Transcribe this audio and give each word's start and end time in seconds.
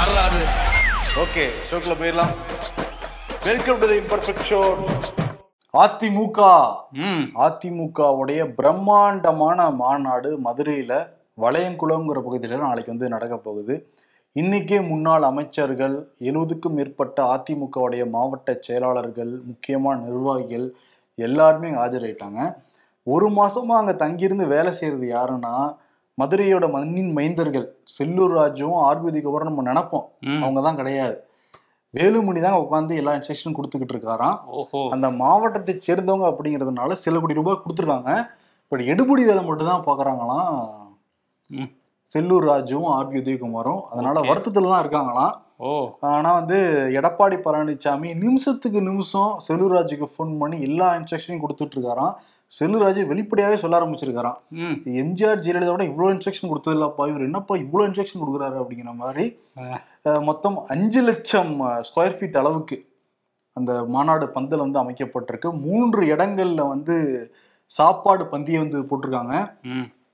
வரலாறு 0.00 0.42
ஓகே 1.22 1.42
ஷோக்குள்ள 1.68 1.94
போயிடலாம். 2.00 2.30
Welcome 3.46 3.80
to 3.80 3.86
the 3.90 3.96
imperfect 4.02 4.44
show 4.50 4.60
AIADMK. 5.74 6.38
அதிமுகவுடைய 7.46 8.40
பிரம்மாண்டமான 8.58 9.66
மாநாடு 9.80 10.30
மதுரையில 10.46 10.92
வளையங்குளம்ங்கிற 11.44 12.20
பகுதியில் 12.28 12.64
நாளைக்கு 12.66 12.92
வந்து 12.94 13.12
நடக்க 13.14 13.36
போகுது. 13.48 13.76
இன்னைக்கே 14.36 14.78
முன்னாள் 14.92 15.28
அமைச்சர்கள் 15.30 15.96
எழுபதுக்கும் 16.28 16.76
மேற்பட்ட 16.78 17.20
அதிமுகவுடைய 17.34 18.06
மாவட்ட 18.16 18.56
செயலாளர்கள் 18.68 19.34
முக்கியமான 19.50 19.96
நிர்வாகிகள் 20.08 20.66
எல்லாருமே 21.28 21.70
அங்கே 21.70 21.82
ஆஜராயிட்டாங்க. 21.86 22.40
ஒரு 23.06 23.28
மாசமா 23.40 23.76
அங்க 23.82 23.96
தங்கியிருந்து 24.04 24.46
வேலை 24.56 24.74
செய்யறது 24.80 25.08
யாருன்னா 25.16 25.54
மதுரையோட 26.20 26.70
மண்ணின் 26.70 27.12
மைந்தர்கள் 27.16 27.66
செல்லூர் 27.98 28.34
ராஜுவும் 28.36 28.80
ஆர்பிதிக்கு 28.84 29.28
அப்புறம் 29.28 29.48
நம்ம 29.50 29.72
நினைப்போம். 29.72 30.06
அவங்க 30.42 30.60
தான் 30.60 30.76
கிடையாது. 30.76 31.16
வேலுமணி 31.94 32.40
தான் 32.40 32.58
உட்காந்து 32.60 32.96
எல்லா 32.96 33.12
இன்ஸ்ட்ரக்ஷனும் 33.12 33.56
கொடுத்துக்கிட்டு 33.56 33.94
இருக்காராம். 33.94 34.36
அந்த 34.90 35.10
மாவட்டத்தை 35.20 35.80
சேர்ந்தவங்க 35.86 36.26
அப்படிங்கிறதுனால 36.30 36.92
சில 36.92 37.20
கோடி 37.20 37.34
ரூபாய் 37.34 37.62
கொடுத்துருக்காங்க. 37.62 38.10
பட் 38.72 38.80
எடுபடி 38.80 39.24
வேலை 39.24 39.44
மட்டும் 39.44 39.66
தான் 39.66 39.86
பார்க்குறாங்களாம். 39.86 40.58
செல்லூர் 42.10 42.46
ராஜுவும் 42.46 42.90
ஆர்பி 42.90 43.20
உதயகுமாரும் 43.20 43.80
அதனால. 43.90 44.20
வருத்தத்துல 44.22 44.70
தான் 44.70 44.82
இருக்காங்களாம். 44.84 45.34
ஓ. 45.58 45.70
ஆனா 46.00 46.32
வந்து 46.32 46.58
எடப்பாடி 46.92 47.36
பழனிசாமி 47.36 48.14
நிமிஷத்துக்கு 48.16 48.80
நிமிஷம் 48.82 49.38
செல்லூர் 49.48 49.74
ராஜுக்கு 49.76 50.06
ஃபோன் 50.12 50.38
பண்ணி 50.38 50.60
எல்லா 50.60 50.94
இன்ஸ்ட்ரக்ஷனையும் 50.94 51.42
கொடுத்துட்டு 51.42 51.76
இருக்காராம். 51.76 52.14
செல்லூர் 52.56 52.84
ராஜு 52.84 53.00
வெளிப்படையாவே 53.10 53.56
சொல்ல 53.62 53.78
ஆரம்பிச்சிருக்காராம். 53.78 54.38
எம்ஜிஆர் 55.02 55.42
ஜெயலலிதாவோட 55.44 55.84
இவ்வளோ 55.90 56.08
இன்ஸ்ட்ரக்ஷன் 56.14 56.50
கொடுத்தது 56.52 56.76
இல்லப்பா 56.76 57.04
இவர் 57.10 57.26
என்னப்பா 57.28 57.56
இவ்வளோ 57.64 57.84
இன்ஸ்ட்ரக்ஷன் 57.88 58.22
கொடுக்குறாரு 58.22 58.56
அப்படிங்கிற 58.62 58.94
மாதிரி 59.02 59.26
மொத்தம் 60.28 60.56
அஞ்சு 60.74 61.00
லட்சம் 61.08 61.52
ஸ்கொயர் 61.88 62.16
ஃபீட் 62.18 62.40
அளவுக்கு 62.42 62.78
அந்த 63.56 63.72
மாநாடு 63.94 64.26
பந்தல் 64.34 64.64
வந்து 64.64 64.82
அமைக்கப்பட்டிருக்கு. 64.82 65.48
மூன்று 65.64 66.02
இடங்கள்ல 66.14 66.62
வந்து 66.74 66.96
சாப்பாடு 67.70 68.24
பந்தியை 68.34 68.60
வந்து 68.64 68.78
போட்டிருக்காங்க. 68.90 69.34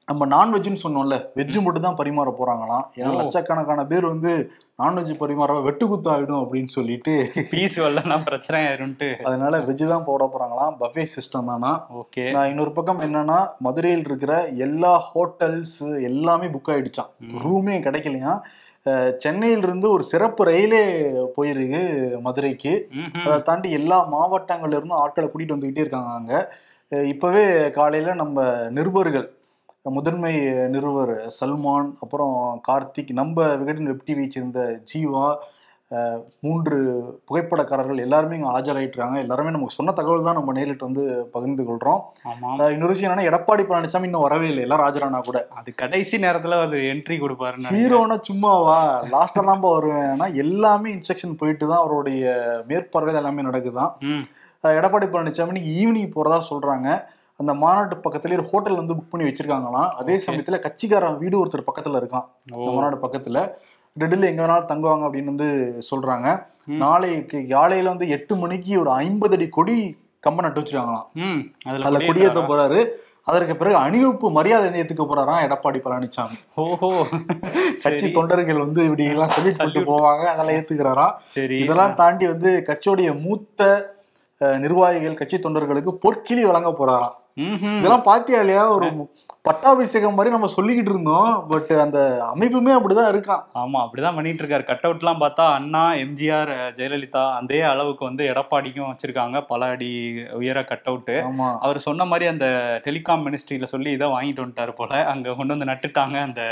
நம்ம 0.08 0.26
நான்வெஜ்னு 0.26 0.76
சொன்னோம்ல 0.82 1.26
வெஜ்ஜு 1.36 1.62
மட்டும் 1.62 1.82
தான் 1.82 1.96
பரிமாற 1.96 2.32
போறாங்களாம். 2.40 2.84
ஏன்னா. 2.96 3.16
லட்சக்கணக்கான 3.16 3.86
பேர் 3.86 4.06
வந்து 4.06 4.50
நான்வெஜ் 4.82 5.12
பரிமாற 5.20 5.52
வெட்டுக்குத்து 5.66 6.10
ஆயிடும் 6.14 6.42
அப்படின்னு 6.42 6.66
சொல்லிட்டு. 6.66 7.30
பீஸ் 7.50 7.80
வரலன்னா 7.80 8.24
பிரச்சனை 8.24 8.66
ஆயிரும்ட்டு 8.66 9.22
அதனால 9.22 9.58
வெஜ் 9.58 9.88
தான் 9.88 10.04
போட 10.04 10.30
போறாங்களாம். 10.32 10.82
பஃபே 10.82 11.06
சிஸ்டம் 11.14 11.46
தானா? 11.46 11.86
ஓகே. 11.94 12.30
நான் 12.30 12.48
இன்னொரு 12.48 12.72
பக்கம் 12.72 13.00
என்னன்னா 13.00 13.46
மதுரையில் 13.58 14.02
இருக்கிற 14.04 14.46
எல்லா 14.46 15.02
ஹோட்டல்ஸ் 15.14 16.02
எல்லாமே 16.02 16.46
புக் 16.46 16.68
ஆயிடுச்சான். 16.68 17.10
ரூமே 17.44 17.80
கிடைக்கலையா? 17.80 18.40
அஹ் 18.84 19.16
சென்னையில 19.16 19.58
இருந்து 19.58 19.90
ஒரு 19.90 20.02
சிறப்பு 20.02 20.44
ரயிலே 20.44 20.84
போயிருக்கு 21.36 22.20
மதுரைக்கு. 22.20 22.90
அதை 23.24 23.42
தாண்டி 23.42 23.70
எல்லா 23.70 23.98
மாவட்டங்கள்ல 24.12 24.66
இருந்தும் 24.66 24.98
ஆட்களை 24.98 25.30
கூட்டிட்டு 25.30 25.56
வந்துகிட்டே 25.56 25.78
இருக்காங்க 25.78 26.10
அங்க. 26.10 26.54
இப்பவே 26.88 27.70
காலையில 27.70 28.14
நம்ம 28.14 28.54
நிருபர்கள் 28.70 29.35
முதன்மை 29.90 30.40
நிருபர் 30.44 31.32
சல்மான் 31.40 31.92
அப்புறம் 32.00 32.62
கார்த்திக் 32.68 33.12
நம்ம 33.12 33.54
விகடன் 33.54 33.84
வெப் 33.84 34.02
டிவியை 34.06 34.30
சேர்ந்த 34.30 34.80
ஜீவா 34.94 35.34
மூன்று 36.40 37.02
புகைப்படக்காரர்கள் 37.30 37.98
எல்லாருமே 37.98 38.36
இங்கே 38.36 38.48
ஆஜராயிட்டுருக்காங்க. 38.48 39.18
எல்லாருமே 39.18 39.50
நமக்கு 39.50 39.74
சொன்ன 39.74 39.92
தகவல் 39.92 40.24
தான் 40.24 40.34
நம்ம 40.34 40.52
நேரிட்டு 40.52 40.78
வந்து 40.78 41.28
பகிர்ந்து 41.32 41.62
அஹ் 41.62 42.70
இன்னொரு 42.70 42.92
விஷயம் 42.92 43.12
என்னன்னா 43.12 43.20
எடப்பாடி 43.20 43.62
பழனிசாமி 43.62 44.02
இன்னும் 44.02 44.20
வரவே 44.20 44.46
இல்லை. 44.46 44.62
எல்லாரும் 44.62 44.86
ஆஜரானா 44.86 45.20
கூட. 45.20 45.46
அது 45.54 45.74
கடைசி 45.74 46.18
நேரத்துல 46.18 46.66
ஒரு 46.66 46.76
என்ட்ரி 46.78 47.36
நினைக்கிறேன். 47.56 47.92
ஹீரோனா 47.92 48.20
சும்மாவா? 48.20 49.04
லாஸ்டா 49.04 49.38
தான்ப்பா 49.38 49.72
வருவேன். 49.72 50.34
எல்லாமே 50.34 50.94
இன்ஸ்ட்ரக்ஷன் 50.94 51.36
போயிட்டு 51.38 51.68
தான் 51.68 51.78
அவருடைய 51.78 52.54
மேற்பார்வையில் 52.68 53.14
எல்லாமே 53.14 53.42
நடக்குதான். 53.42 53.92
எடப்பாடி 54.62 55.04
பழனிசாமி 55.06 55.60
ஈவினிங் 55.60 56.10
போறதா 56.16 56.40
சொல்றாங்க. 56.50 57.04
அந்த 57.36 57.54
மாநாட்டு 57.54 57.96
பக்கத்துலயே 57.96 58.32
ஒரு 58.32 58.44
ஹோட்டல் 58.44 58.76
வந்து 58.76 58.94
புக் 58.94 59.10
பண்ணி 59.10 59.30
வச்சிருக்காங்களாம். 59.30 59.88
அதே. 59.88 60.22
சமயத்துல 60.26 60.58
கட்சிக்காரன் 60.58 61.18
வீடு 61.18 61.46
ஒருத்தர் 61.46 61.64
பக்கத்துல 61.66 61.96
இருக்கான். 61.96 62.24
ஓ. 62.52 62.58
இந்த 62.58 62.70
மாநாடு 62.70 62.96
பக்கத்துல. 62.96 63.50
ரெண்டுல 64.00 64.24
எங்க 64.24 64.46
வேணாலும் 64.46 64.70
தங்குவாங்க 64.70 65.04
அப்படின்னு 65.06 65.24
வந்து 65.24 65.78
சொல்றாங்க. 65.90 66.44
நாளைக்கு 66.64 67.46
காலையில 67.48 67.88
வந்து 67.88 68.08
எட்டு 68.08 68.36
மணிக்கு 68.36 68.80
ஒரு 68.80 68.90
ஐம்பது 68.90 69.34
அடி 69.34 69.48
கொடி 69.48 69.96
கம்பம் 70.20 70.44
நட்டு 70.44 70.60
வச்சிருக்காங்களாம். 70.60 71.52
அதுல? 71.64 72.06
கொடியேற்ற 72.06 72.40
போறாரு. 72.40 72.86
அதற்கு 73.22 73.56
பிறகு 73.56 73.76
அணிவகுப்பு 73.76 74.30
மரியாதை 74.30 74.80
ஏத்துக்க 74.80 75.06
போறாராம் 75.06 75.44
எடப்பாடி 75.46 75.80
பழனிசாமி 75.84 76.36
ஓஹோ. 76.54 77.06
கட்சி 77.82 78.12
தொண்டர்கள் 78.12 78.58
வந்து 78.58 78.84
இப்படி 78.84 79.04
எல்லாம் 79.04 79.28
சொல்லிட்டு 79.28 79.64
போட்டு 79.64 79.80
Salute. 79.80 79.84
போவாங்க 79.84 80.24
அதெல்லாம் 80.24 80.54
ஏத்துக்கிறாராம். 80.54 81.12
சரி. 81.26 81.58
இதெல்லாம் 81.58 81.94
தாண்டி 81.94 82.26
வந்து 82.26 82.64
கட்சியோடைய 82.66 83.20
மூத்த 83.20 83.94
நிர்வாகிகள் 84.38 85.14
கட்சி 85.14 85.36
தொண்டர்களுக்கு 85.36 85.98
பொற்கிளி 86.02 86.42
வழங்க 86.42 86.74
போறாராம். 86.78 87.24
இதெல்லாம் 87.44 88.04
பாத்தியா 88.06 88.38
இல்லையா? 88.42 88.62
ஒரு 88.74 88.86
பட்டாபிஷேகம் 89.46 90.14
மாதிரி 90.18 90.30
நம்ம 90.34 90.48
சொல்லிக்கிட்டு 90.54 90.90
இருந்தோம். 90.92 91.32
பட் 91.50 91.72
அந்த 91.82 91.98
அமைப்புமே 92.32 92.72
அப்படிதான் 92.76 93.10
இருக்கான். 93.12 93.42
ஆமா 93.62 93.78
அப்படிதான் 93.84 94.16
பண்ணிட்டு 94.18 94.42
இருக்காரு. 94.42 94.64
கட் 94.70 94.86
அவுட்லாம் 94.88 95.20
பார்த்தா 95.22 95.44
அண்ணா 95.56 95.82
எம்ஜிஆர் 96.04 96.52
ஜெயலலிதா 96.78 97.24
அதே 97.40 97.60
அளவுக்கு 97.72 98.02
வந்து 98.08 98.24
எடப்பாடிக்கும் 98.32 98.88
வச்சிருக்காங்க. 98.90 99.40
பல 99.50 99.66
அடி 99.74 99.90
உயர 100.40 100.62
கட் 100.70 100.88
அவுட்டு 100.92 101.16
அவர் 101.66 101.84
சொன்ன 101.86 102.06
மாதிரி 102.12 102.26
அந்த 102.32 102.46
டெலிகாம் 102.86 103.24
மினிஸ்ட்ரியில 103.26 103.68
சொல்லி 103.74 103.90
இதை 103.96 104.08
வாங்கிட்டு 104.14 104.44
வந்துட்டாரு 104.44 104.74
போல. 104.80 105.02
அங்க 105.12 105.34
கொண்டு 105.40 105.54
வந்து 105.54 105.70
நட்டுட்டாங்க. 105.72 106.16
அந்த 106.28 106.42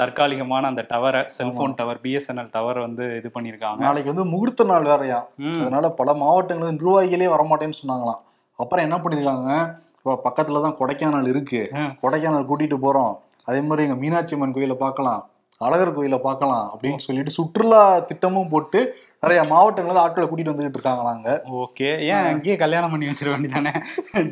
தற்காலிகமான 0.00 0.70
அந்த 0.72 0.84
டவரை 0.94 1.22
செல்போன் 1.36 1.78
டவர் 1.82 2.02
பிஎஸ்என்எல் 2.06 2.50
டவர் 2.56 2.80
வந்து 2.86 3.06
இது 3.20 3.30
பண்ணியிருக்காங்க. 3.36 3.82
நாளைக்கு 3.88 4.12
வந்து 4.14 4.26
முகூர்த்த 4.32 4.66
நாள் 4.72 4.90
வேறையா. 4.92 5.20
அதனால 5.62 5.90
பல 6.00 6.14
மாவட்டங்கள் 6.24 6.76
நிர்வாகிகளே 6.80 7.30
வரமாட்டேன்னு 7.36 7.80
சொன்னாங்களாம். 7.82 8.20
அப்புறம் 8.58 8.84
என்ன 8.86 8.96
பண்ணிருக்காங்க 9.02 9.52
இப்போ 10.00 10.12
பக்கத்துல 10.26 10.60
தான் 10.66 10.78
கொடைக்கானல் 10.78 11.30
இருக்கு. 11.32 11.60
கொடைக்கானல் 12.02 12.48
கூட்டிட்டு 12.50 12.76
போறோம். 12.84 13.14
அதே 13.48 13.60
மாதிரி 13.66 13.84
எங்க 13.86 13.96
மீனாட்சி 14.02 14.34
அம்மன் 14.36 14.54
கோயிலை 14.56 14.76
பார்க்கலாம். 14.84 15.22
அழகர் 15.66 15.96
கோயிலை 15.96 16.18
பார்க்கலாம் 16.26 16.66
அப்படின்னு 16.72 17.04
சொல்லிட்டு 17.06 17.36
சுற்றுலா 17.38 17.80
திட்டமும் 18.10 18.50
போட்டு 18.52 18.80
நிறைய 19.24 19.40
மாவட்டங்கள்ல 19.50 20.02
ஆட்களை 20.02 20.26
கூட்டிட்டு 20.26 20.52
வந்துகிட்டு 20.52 20.78
இருக்காங்களாங்க 20.78 21.28
ஓகே. 21.62 21.88
ஏன் 22.12 22.28
அங்கேயே 22.28 22.54
கல்யாணம் 22.62 22.92
பண்ணி 22.92 23.08
வச்சிட 23.08 23.28
வேண்டியதானே? 23.32 23.72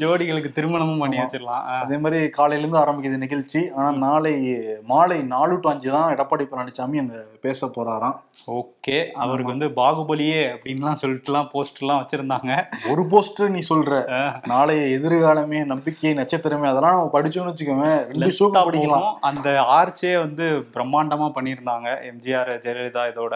ஜோடிகளுக்கு 0.03 0.51
திருமணமும் 0.59 1.03
பண்ணி. 1.03 1.19
வச்சிடலாம். 1.23 1.67
அதே 1.83 1.97
மாதிரி 2.05 2.21
காலையில 2.39 2.65
இருந்து 2.65 2.81
ஆரம்பிக்குது 2.83 3.19
நிகழ்ச்சி. 3.25 3.61
ஆனா 3.77 3.91
நாளை 4.07 4.35
மாலை 4.93 5.19
நாலு 5.35 5.61
டு 5.65 5.71
அஞ்சு 5.73 5.91
தான் 5.97 6.13
எடப்பாடி 6.15 6.47
பழனிசாமி 6.53 7.03
அங்க 7.03 7.19
பேச 7.45 7.69
போறாராம் 7.77 8.17
ஓகே 8.59 8.99
அவருக்கு 9.23 9.53
வந்து 9.53 9.69
பாகுபலியே 9.79 10.43
அப்படின்லாம் 10.53 11.01
சொல்லிட்டுலாம் 11.03 11.49
போஸ்டர்லாம் 11.53 12.01
வச்சிருந்தாங்க 12.03 12.53
ஒரு 12.91 13.03
போஸ்டர் 13.13 13.53
நீ 13.55 13.61
சொல்ற. 13.71 13.93
நாளைய 14.53 14.83
எதிர்காலமே 14.97 15.61
நம்பிக்கை 15.73 16.13
நட்சத்திரமே 16.21 16.69
அதெல்லாம் 16.71 16.97
நம்ம 16.97 17.13
படிச்சோம்னு 17.17 17.53
வச்சுக்கோங்க 17.53 17.89
படிக்கலாம். 18.69 19.09
அந்த 19.31 19.49
ஆர்ச்சே 19.77 20.13
வந்து 20.25 20.47
பிரம்மாண்டமா 20.75 21.29
பண்ணியிருந்தாங்க 21.37 21.89
எம்ஜிஆர் 22.11 22.53
ஜெயலலிதா 22.65 23.05
இதோட. 23.13 23.35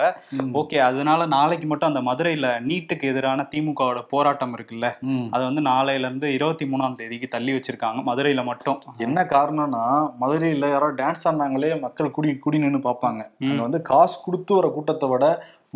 ஓகே 0.60 0.78
அதனால 0.88 1.26
நாளைக்கு 1.36 1.68
மட்டும் 1.72 1.91
அந்த 1.92 2.02
மதுரையில 2.10 2.46
நீட்டுக்கு 2.68 3.10
எதிரான 3.12 3.46
திமுகவோட 3.54 4.02
போராட்டம் 4.14 4.54
இருக்குல்ல. 4.58 4.88
அது 5.34 5.42
வந்து 5.48 5.64
நாளையில 5.70 6.08
இருந்து 6.08 6.30
இருபத்தி 6.38 6.66
மூணாம் 6.72 6.98
தேதிக்கு 7.02 7.28
தள்ளி 7.36 7.54
வச்சிருக்காங்க 7.56 8.02
மதுரையில 8.10 8.44
மட்டும் 8.50 8.80
என்ன 9.08 9.26
காரணம்னா 9.34 9.84
மதுரையில 10.22 10.70
யாரோ 10.74 10.91
டான்ஸ் 11.02 11.26
ஆடினாங்களே 11.28 11.72
மக்கள் 11.86 12.14
குடி 12.16 12.30
குடி 12.44 12.58
நின்று 12.64 12.80
பார்ப்பாங்க 12.88 13.22
வந்து 13.66 13.78
காசு 13.92 14.16
கொடுத்து 14.26 14.53
வர 14.58 14.69
கூட்டத்தை 14.76 15.08
விட 15.14 15.26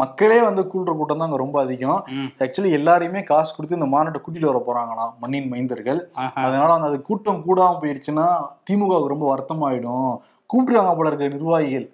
மக்களே 0.00 0.38
வந்து 0.47 0.62
கூடுற 0.72 0.93
கூட்டம் 0.97 1.21
தான் 1.21 1.28
அங்க 1.28 1.38
ரொம்ப 1.43 1.56
அதிகம். 1.65 2.00
ஆக்சுவலி 2.44 2.71
எல்லாரையுமே 2.78 3.21
காசு 3.31 3.50
கொடுத்து 3.56 3.78
இந்த 3.78 3.88
மாநாட்டை 3.93 4.19
கூட்டிட்டு 4.22 4.50
வர 4.50 4.59
போறாங்களாம் 4.66 5.12
மண்ணின் 5.22 5.50
மைந்தர்கள். 5.53 6.00
அதனால 6.47 6.69
வந்து 6.75 6.91
அது 6.91 6.99
கூட்டம் 7.09 7.44
கூடாம 7.47 7.78
போயிடுச்சுன்னா 7.82 8.27
திமுகவுக்கு 8.69 9.15
ரொம்ப 9.15 9.27
வருத்தமாயிடும். 9.32 10.10
கூப்பிட்டுருக்காங்க 10.50 10.93
போல 10.99 11.10
இருக்க 11.10 11.28
நிர்வாகிகள். 11.37 11.87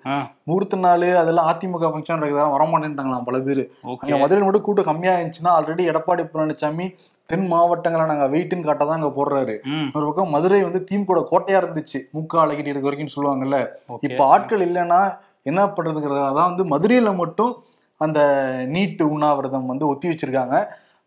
முகூர்த்த 0.49 0.81
நாள் 0.87 1.07
அதெல்லாம் 1.23 1.49
அதிமுக 1.53 1.91
ஃபங்க்ஷன் 1.93 2.19
இருக்கிறதெல்லாம் 2.21 2.57
வரமாட்டேன்ட்டாங்களாம் 2.57 3.29
பல 3.29 3.39
பேர். 3.47 3.63
அங்க 4.03 4.19
மதுரையில் 4.23 4.47
மட்டும் 4.47 4.67
கூட்டம் 4.67 4.89
கம்மியா 4.91 5.15
இருந்துச்சுன்னா 5.17 5.55
ஆல்ரெடி 5.59 5.85
எடப்பாடி 5.93 6.25
பழனிசாமி 6.35 6.87
தென் 7.31 7.49
மாவட்டங்களை 7.53 8.05
நாங்க 8.11 8.27
வெயிட்டுன்னு 8.33 8.67
காட்ட 8.69 8.85
தான் 8.85 8.99
அங்க 9.01 9.11
போடுறாரு. 9.19 9.55
ஒரு 9.97 10.05
பக்கம் 10.09 10.35
மதுரை 10.37 10.63
வந்து 10.69 10.81
திமுக 10.89 11.23
கோட்டையா 11.33 11.61
இருந்துச்சு. 11.63 11.99
முக்க 12.17 12.43
அழகிட்டு 12.45 12.73
இருக்க 12.73 12.89
வரைக்கும் 12.89 13.17
சொல்லுவாங்கல்ல. 13.17 13.61
இப்ப 14.09 14.23
ஆட்கள் 14.35 14.65
இல்லைன்னா 14.69 15.01
என்ன 15.47 15.61
பண்றதுங்கிறதா 15.67 16.27
தான் 16.33 16.51
வந்து 16.51 16.65
மதுரையில் 16.65 17.19
மட்டும் 17.23 17.53
அந்த 18.01 18.21
நீட்டு 18.69 19.05
உண்ணாவிரதம் 19.15 19.71
வந்து 19.73 19.87
ஒத்தி 19.87 20.07
வச்சிருக்காங்க. 20.09 20.57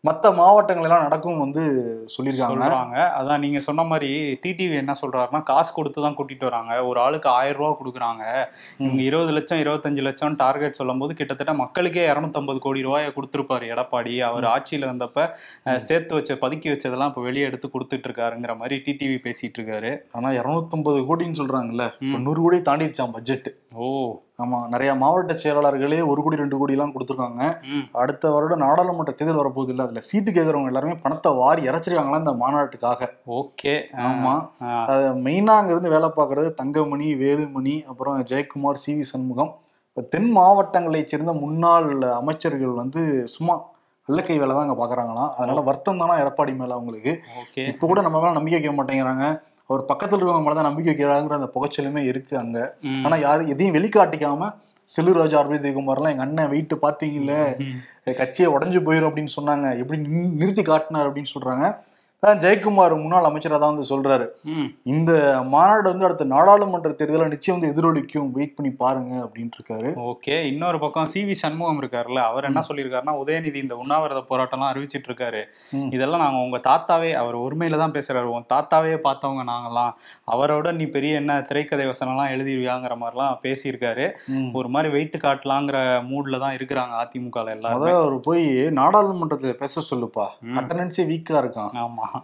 மற்ற 0.05 0.31
மாவட்டங்கள் 0.33 0.87
எல்லாம் 0.87 1.03
நடக்கும் 1.03 1.41
வந்து 1.41 1.61
சொல்லியிருக்காங்க. 2.15 2.65
அதான் 3.17 3.41
நீங்க 3.43 3.59
சொன்ன 3.61 3.83
மாதிரி 3.83 4.09
டிடிவி 4.43 4.75
என்ன 4.75 4.93
சொல்றாருன்னா 5.01 5.41
காசு 5.47 5.71
கொடுத்து 5.73 5.99
தான் 6.01 6.17
கூட்டிட்டு 6.17 6.47
வராங்க. 6.49 6.73
ஒரு 6.89 6.99
ஆளுக்கு 6.99 7.29
ஆயிரம் 7.35 7.59
ரூபாய் 7.59 7.79
கொடுக்குறாங்க. 7.79 8.23
இவங்க 8.79 9.01
இருபது 9.01 9.31
லட்சம் 9.31 9.61
இருபத்தஞ்சு 9.61 10.01
லட்சம் 10.01 10.37
டார்கெட் 10.41 10.79
சொல்லும்போது 10.79 11.13
கிட்டத்தட்ட 11.15 11.53
மக்களுக்கே 11.55 12.05
இரநூத்தம்பது 12.11 12.59
கோடி 12.59 12.81
ரூபாயை 12.81 13.09
கொடுத்துருப்பாரு 13.11 13.67
எடப்பாடி. 13.73 14.15
அவர் 14.27 14.47
ஆட்சியில 14.53 14.89
இருந்தப்ப 14.89 15.27
சேர்த்து 15.85 16.13
வச்ச 16.15 16.33
பதுக்கி 16.43 16.69
வச்சதெல்லாம் 16.71 17.11
இப்ப 17.11 17.21
வெளியே 17.21 17.47
எடுத்து 17.47 17.69
கொடுத்துட்டு 17.69 18.07
இருக்காருங்கிற 18.09 18.55
மாதிரி 18.57 18.77
டிடிவி 18.85 19.19
பேசிட்டு 19.25 19.59
இருக்காரு 19.59 19.93
ஆனா 20.11 20.29
இருநூத்தம்பது 20.39 21.01
கோடின்னு 21.09 21.41
சொல்றாங்கல்ல. 21.41 21.87
ம். 22.07 22.17
நூறு 22.25 22.41
கோடி 22.41 22.59
தாண்டிடுச்சான் 22.65 23.15
பட்ஜெட் 23.15 23.49
ஓ. 23.77 23.87
ஆமா 24.39 24.57
நிறைய 24.71 24.91
மாவட்ட 25.01 25.33
செயலாளர்களே 25.41 25.99
ஒரு 26.03 26.21
கோடி 26.23 26.39
ரெண்டு 26.41 26.57
கோடி 26.57 26.75
எல்லாம் 26.75 26.93
கொடுத்துருக்காங்க 26.93 27.43
அடுத்த 27.95 28.31
வருடம் 28.31 28.63
நாடாளுமன்ற 28.63 29.11
தேர்தல் 29.11 29.39
வரப்போகுது 29.41 29.71
இல்ல 29.73 29.85
அதுல 29.85 30.01
சீட்டு 30.07 30.29
கேட்கறவங்க 30.31 30.71
எல்லாருமே 30.71 30.95
பணத்தை 31.03 31.31
வாரி 31.37 31.61
இறைச்சிருக்காங்களா 31.69 32.21
இந்த 32.23 32.33
மாநாட்டுக்காக. 32.41 33.07
ஓகே. 33.37 33.73
ஆமா. 34.05 34.33
அது 34.89 35.05
மெயினா 35.25 35.55
அங்க 35.55 35.71
இருந்து 35.71 35.93
வேலை 35.95 36.09
பார்க்கறது 36.17 36.49
தங்கமணி 36.59 37.07
வேலுமணி 37.21 37.75
அப்புறம் 37.87 38.17
ஜெயக்குமார் 38.31 38.83
சி 38.83 38.93
வி 38.97 39.05
சண்முகம். 39.11 39.51
இப்ப 39.89 40.05
தென் 40.13 40.29
மாவட்டங்களைச் 40.38 41.11
சேர்ந்த 41.11 41.33
முன்னாள் 41.43 41.89
அமைச்சர்கள் 42.19 42.75
வந்து 42.81 43.01
சும்மா 43.35 43.55
அல்லக்கை 44.07 44.35
வேலை 44.38 44.53
தான் 44.53 44.65
அங்க 44.65 44.77
பாக்குறாங்களாம். 44.79 45.31
அதனால 45.38 45.61
வருத்தம் 45.63 46.01
தானா 46.01 46.15
எடப்பாடி 46.23 46.53
மேல 46.57 46.75
அவங்களுக்கு. 46.77 47.13
இப்ப 47.69 47.88
கூட 47.88 48.01
நம்ம 48.01 48.17
மேல 48.19 48.38
நம்பிக்கை 48.38 48.57
வைக்க 48.59 48.73
மாட்டேங்கிறாங்க. 48.75 49.25
அவர் 49.69 49.81
பக்கத்துல 49.89 50.17
இருக்கவங்க 50.17 50.45
மேல 50.45 50.56
தான் 50.56 50.67
நம்பிக்கை 50.67 50.89
வைக்கிறாங்கிற 50.91 51.38
அந்த 51.38 51.50
புகைச்சலுமே 51.53 52.01
இருக்கு 52.09 52.33
அங்க. 52.38 52.57
ஆனா 53.03 53.15
யாரும் 53.21 53.51
எதையும் 53.53 53.75
வெளிக்காட்டிக்காம 53.77 54.50
செல்லூர் 54.89 55.19
ராஜா 55.19 55.39
ஜெயக்குமார்லாம் 55.57 56.13
எங்க 56.13 56.25
அண்ணன் 56.25 56.51
வெயிட் 56.51 56.73
பாத்தீங்கல்ல 56.81 57.35
ம். 57.63 57.77
கட்சியை 58.17 58.47
உடஞ்சு 58.51 58.79
போயிடும் 58.85 59.09
அப்படின்னு 59.09 59.33
சொன்னாங்க 59.35 59.67
எப்படி 59.79 59.97
நிறுத்தி 60.39 60.63
காட்டினார் 60.65 61.07
அப்படின்னு 61.09 61.31
சொல்றாங்க 61.31 61.65
ஜெயக்குமார் 62.44 62.94
முன்னாள் 63.01 63.27
அமைச்சரா 63.30 63.57
தான் 63.63 63.74
வந்து 63.74 63.88
சொல்றாரு. 63.92 64.25
இந்த 64.83 65.12
மாநாடு 65.54 65.89
வந்து 65.89 66.06
அடுத்த 66.06 66.24
நாடாளுமன்ற 66.24 66.89
தேர்தலை 66.89 67.27
நிச்சயம் 67.27 67.60
வந்து 67.60 67.72
எதிரொலிக்கும். 67.74 68.31
வெயிட் 68.31 68.56
பண்ணி 68.56 68.72
பாருங்க 68.72 69.13
அப்படின்ட்டு 69.25 69.57
இருக்காரு. 69.60 69.89
ஓகே. 70.12 70.44
இன்னொரு 70.44 70.80
பக்கம் 70.80 71.06
சி 71.06 71.24
வி 71.24 71.31
சண்முகம் 71.31 71.81
இருக்காருல்ல 71.81 72.22
அவர் 72.30 72.44
என்ன 72.44 72.63
சொல்லியிருக்காருன்னா 72.69 73.16
உதயநிதி 73.24 73.56
இந்த 73.56 73.75
உண்ணாவிரத 73.75 74.24
போராட்டம்லாம் 74.30 74.72
அறிவிச்சிட்டு 74.74 75.10
இருக்காரு. 75.12 75.44
இதெல்லாம் 75.89 76.24
நாங்க 76.24 76.38
உங்க 76.38 76.57
தாத்தாவே 76.69 77.12
அவர் 77.13 77.36
உரிமையில 77.36 77.77
தான் 77.77 77.95
பேசுறாரு. 77.98 78.24
உன் 78.24 78.50
தாத்தாவே 78.54 78.94
பார்த்தவங்க 79.07 79.45
நாங்கெல்லாம் 79.51 79.94
அவரோட 80.33 80.74
நீ 80.74 80.86
பெரிய 80.86 81.16
என்ன 81.16 81.42
திரைக்கதை 81.42 81.86
வசனம்லாம் 81.86 82.31
எழுதிருவியாங்கிற 82.36 82.95
மாதிரிலாம் 83.04 83.39
பேசியிருக்காரு. 83.45 84.07
ஒரு 84.54 84.69
மாதிரி 84.69 84.94
வெயிட் 84.94 85.24
காட்டலாங்கிற 85.25 85.77
மூட்ல 86.12 86.39
தான் 86.39 86.57
இருக்கிறாங்க 86.57 86.95
அதிமுக 87.04 87.44
எல்லாரும். 87.56 87.88
அவர் 88.01 88.19
போய் 88.19 88.45
நாடாளுமன்றத்துல 88.81 89.54
பேச 89.63 89.81
சொல்லுப்பா. 89.92 90.27
அட்டண்டன்ஸே 90.60 91.06
வீக்கா 91.13 91.38
இருக்கான். 91.44 91.74
ஆமா. 91.86 92.14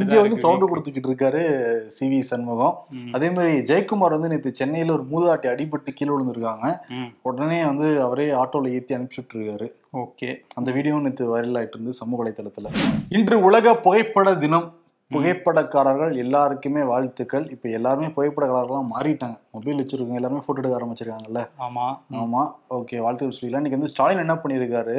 இங்க 0.00 0.20
வந்து. 0.20 0.36
சவுண்ட் 0.36 0.70
கொடுத்துக்கிட்டு 0.70 1.10
இருக்காரு 1.10 1.42
சி 1.86 2.08
வி 2.08 2.20
சண்முகம். 2.20 2.76
அதே 3.12 3.30
மாதிரி 3.30 3.74
ஜெயக்குமார் 3.74 4.16
வந்து 4.16 4.28
நேற்று 4.28 4.54
சென்னையில 4.54 4.92
ஒரு 4.92 5.04
மூதாட்டி 5.12 5.46
அடிபட்டு 5.46 5.92
கீழே 5.94 6.12
விழுந்திருக்காங்க. 6.12 6.78
உடனே 7.22 7.64
வந்து 7.64 8.02
அவரே 8.02 8.30
ஆட்டோல 8.30 8.72
ஏத்தி 8.72 8.94
அனுப்பிச்சுட்டு 8.94 9.34
இருக்காரு. 9.34 9.68
ஓகே. 9.92 10.36
அந்த 10.54 10.70
வீடியோ 10.72 10.94
நேற்று 10.94 11.38
வைரல் 11.38 11.58
ஆயிட்டு 11.58 11.76
இருந்து 11.78 11.92
சமூக 11.92 12.24
வலைத்தளத்துல. 12.24 12.70
இன்று 13.08 13.42
உலக 13.42 13.76
புகைப்பட 13.76 14.36
தினம். 14.36 14.72
புகைப்படக்காரர்கள் 15.10 16.16
எல்லாருக்குமே 16.16 16.82
வாழ்த்துக்கள். 16.82 17.50
இப்ப 17.50 17.68
எல்லாருமே 17.68 18.06
புகைப்படக்காரர்களா 18.06 18.86
மாறிட்டாங்க. 18.94 19.38
மொபைல் 19.52 19.76
வச்சிருக்கவங்க 19.76 20.14
எல்லாருமே 20.14 20.40
போட்டோ 20.46 20.62
எடுக்க 20.62 20.78
ஆரம்பிச்சிருக்காங்கல்ல. 20.78 21.48
ஆமா. 21.58 21.86
ஆமா. 22.12 22.42
ஓகே 22.70 22.98
வாழ்த்துக்கள் 22.98 23.38
சொல்லிக்கலாம் 23.38 23.62
இன்னைக்கு 23.62 23.78
வந்து 23.78 23.88
ஸ்டாலின் 23.88 24.18
என்ன 24.18 24.34
பண்ணியிருக்காரு. 24.34 24.96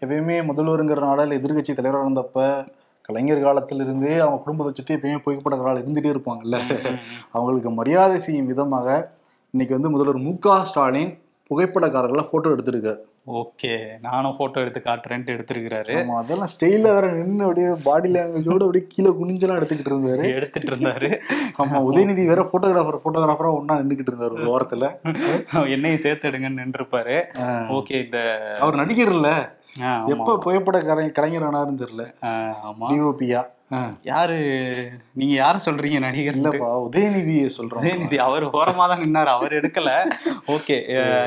எப்பயுமே 0.00 0.38
முதல்வருங்கிறனால 0.50 1.22
இல்ல 1.22 1.36
எதிர்க்கட்சி 1.36 1.74
தலைவராக 1.74 2.08
இருந்தப்ப 2.08 2.66
கலைஞர் 3.08 3.44
காலத்துல 3.46 3.84
இருந்தே 3.86 4.12
அவங்க 4.24 4.38
குடும்பத்தை 4.42 4.70
சுற்றி 4.76 4.94
எப்பயுமே 4.96 5.22
புகைப்படக்காரர்கள் 5.24 5.82
இருந்துட்டே 5.82 6.12
இருப்பாங்கல்ல. 6.12 6.58
அவங்களுக்கு 7.36 7.70
மரியாதை 7.80 8.18
செய்யும் 8.26 8.52
விதமாக 8.52 8.86
இன்னைக்கு 9.54 9.76
வந்து 9.76 9.90
முதல்வர் 9.94 10.24
மு 10.26 10.30
க 10.44 10.54
ஸ்டாலின் 10.68 11.10
புகைப்படக்காரர்களை 11.50 12.24
போட்டோ 12.30 12.52
எடுத்திருக்காரு. 12.54 13.00
ஓகே. 13.40 13.72
நானும் 14.06 14.36
போட்டோ 14.38 14.62
எடுத்து 14.62 14.80
காட்டுறேன்ட்டு 14.86 15.34
எடுத்திருக்கிறாரு. 15.34 15.94
அதெல்லாம் 16.20 16.50
ஸ்டைல 16.54 16.84
வேற 16.94 17.06
நின்று 17.18 17.44
அப்படியே 17.46 17.68
பாடி 17.86 18.08
லாங்குவேஜோட 18.14 18.64
அப்படியே 18.66 18.84
கீழே 18.94 19.10
குனிஞ்செல்லாம் 19.20 19.58
எடுத்துக்கிட்டு 19.60 19.92
இருந்தாரு. 19.92 20.24
எடுத்துட்டு 20.38 20.70
இருந்தாரு. 20.72 21.10
ஆமா 21.62 21.80
உதயநிதி 21.88 22.24
வேற 22.32 22.42
போட்டோகிராஃபர் 22.52 23.02
போட்டோகிராஃபரா 23.04 23.52
ஒன்னா 23.58 23.76
நின்றுகிட்டு 23.80 24.12
இருந்தாரு 24.12 24.36
ஒரு 24.38 24.48
ஓரத்துல 24.54 24.90
என்னையும் 25.76 26.04
சேர்த்து 26.06 26.30
எடுங்கன்னு 26.30 26.62
நின்றுப்பாரு. 26.62 27.18
ஓகே 27.78 27.96
இந்த 28.04 28.20
அவர் 28.64 28.80
நடிகர் 28.82 29.14
இல்ல. 29.18 29.30
எப்ப 30.06 30.38
புகைப்பட 30.38 30.80
கலை 30.80 31.12
கலைஞர் 31.12 31.42
ஆனாருன்னு 31.42 31.82
தெரியல. 31.82 32.04
டிஓபியா 32.90 33.40
யாரு? 34.08 34.36
நீங்க 35.14 35.34
யார 35.34 35.56
சொல்றீங்க 35.64 35.98
நடிகர்? 36.04 36.36
இல்லப்பா 36.38 36.68
உதயநிதியை 36.86 37.48
சொல்றோம். 37.56 37.80
உதயநிதி 37.80 38.16
அவர் 38.24 38.44
ஓரமா 38.54 38.84
தான் 38.90 39.02
நின்னாரு 39.02 39.30
அவர் 39.34 39.56
எடுக்கல. 39.58 39.90
ஓகே 40.54 40.76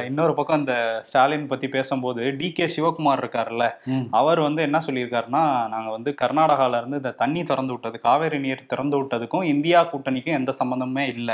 இன்னொரு 0.08 0.34
பக்கம் 0.34 0.60
இந்த 0.60 0.76
ஸ்டாலின் 1.08 1.48
பத்தி 1.48 1.68
பேசும்போது 1.70 2.22
டி 2.40 2.50
கே 2.52 2.68
சிவகுமார் 2.76 3.22
இருக்காருல்ல. 3.24 3.66
அவர் 4.20 4.42
வந்து 4.42 4.62
என்ன 4.68 4.82
சொல்லியிருக்காருன்னா 4.88 5.44
நாங்க 5.74 5.90
வந்து 5.92 6.12
கர்நாடகால 6.22 6.80
இருந்து 6.82 7.02
இந்த 7.02 7.14
தண்ணி 7.22 7.44
திறந்து 7.44 7.74
விட்டது 7.74 8.00
காவேரி 8.00 8.40
நீர் 8.40 8.68
திறந்து 8.68 8.98
விட்டதுக்கும் 9.00 9.48
இந்தியா 9.54 9.82
கூட்டணிக்கும் 9.92 10.38
எந்த 10.38 10.52
சம்பந்தமே 10.60 11.06
இல்ல. 11.16 11.32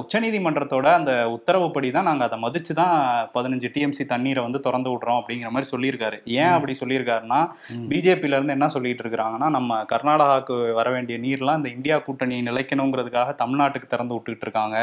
உச்சநீதிமன்றத்தோட 0.00 0.86
அந்த 0.98 1.12
உத்தரவுப்படி 1.34 1.90
தான் 1.90 2.08
நாங்க 2.08 2.24
அதை 2.28 2.38
மதிச்சு 2.44 2.72
தான் 2.74 2.94
பதினஞ்சு 3.34 3.68
டிஎம்சி 3.74 4.04
தண்ணீரை 4.06 4.42
வந்து 4.44 4.60
திறந்து 4.66 4.90
விடுறோம் 4.92 5.20
அப்படிங்கிற 5.20 5.50
மாதிரி 5.54 5.70
சொல்லியிருக்காரு. 5.70 6.16
ஏன் 6.38 6.54
அப்படி 6.54 6.74
சொல்லியிருக்காருன்னா 6.80 7.40
ம். 7.74 7.86
பிஜேபில 7.90 8.36
இருந்து 8.36 8.56
என்ன 8.56 8.68
சொல்லிட்டு 8.74 9.04
இருக்காங்கன்னா 9.04 9.50
நம்ம 9.54 9.70
கர்நாடகாவுக்கு 10.14 10.72
வர 10.72 10.90
வேண்டிய 10.90 11.18
நீர்லாம் 11.18 11.56
இந்த 11.56 11.68
இந்தியா 11.68 11.98
கூட்டணி 11.98 12.42
நிலைக்கணுங்கிறதுக்காக 12.42 13.34
தமிழ்நாட்டுக்கு 13.42 13.86
திறந்து 13.88 14.14
விட்டுட்டு 14.14 14.40
இருக்காங்க. 14.42 14.76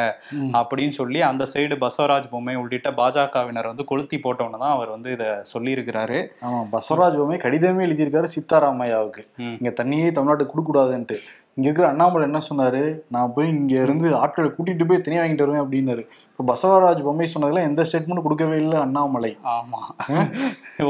அப்படின்னு 0.53 0.89
சொல்லி 0.89 1.21
அந்த 1.21 1.45
சைடு 1.53 1.75
பசவராஜ் 1.79 2.29
பொம்மை 2.29 2.55
உள்ளிட்ட 2.55 2.91
பாஜகவினர் 2.91 3.65
வந்து 3.65 3.83
கொளுத்தி 3.83 4.17
போட்டோன்னு 4.17 4.57
தான் 4.57 4.71
அவர் 4.71 4.89
வந்து 4.89 5.11
இதை 5.11 5.27
சொல்லியிருக்கிறாரு. 5.53 6.19
ஆமா 6.45 6.61
பசவராஜ் 6.71 7.17
பொம்மை 7.17 7.37
கடிதமே 7.37 7.85
எழுதியிருக்காரு 7.87 8.27
சித்தாராமையாவுக்கு. 8.35 9.23
ம். 9.37 9.57
இங்க 9.61 9.83
தண்ணியே 9.83 10.09
தமிழ்நாட்டுக்கு 10.11 10.53
கொடுக்க 10.53 10.69
கூடாதுன்ட்டு 10.71 11.19
இங்க 11.55 11.67
இருக்கிற 11.69 11.87
அண்ணாமலை 11.89 12.25
என்ன 12.25 12.39
சொன்னாரு? 12.49 12.81
நான் 13.09 13.33
போய் 13.35 13.47
இங்க 13.49 13.81
இருந்து 13.81 14.15
ஆட்களை 14.15 14.49
கூட்டிட்டு 14.49 14.87
போய் 14.87 15.01
தனியா 15.01 15.23
வாங்கிட்டு 15.23 15.45
வருவேன் 15.45 15.61
அப்படின்னாரு. 15.61 16.03
இப்ப 16.41 16.53
பசவராஜ் 16.53 17.01
பொம்மை 17.05 17.25
சொன்னதுல 17.33 17.63
எந்த 17.69 17.81
ஸ்டேட்மெண்ட் 17.87 18.23
கொடுக்கவே 18.25 18.55
இல்லை 18.61 18.77
அண்ணாமலை. 18.83 19.29
ஆமா. 19.55 19.79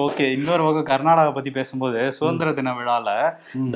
ஓகே 0.04 0.26
இன்னொரு 0.36 0.62
பக்கம் 0.66 0.86
கர்நாடகா 0.92 1.32
பத்தி 1.38 1.52
பேசும்போது 1.58 2.00
சுதந்திர 2.18 2.50
தின 2.60 2.74
விழால. 2.78 3.10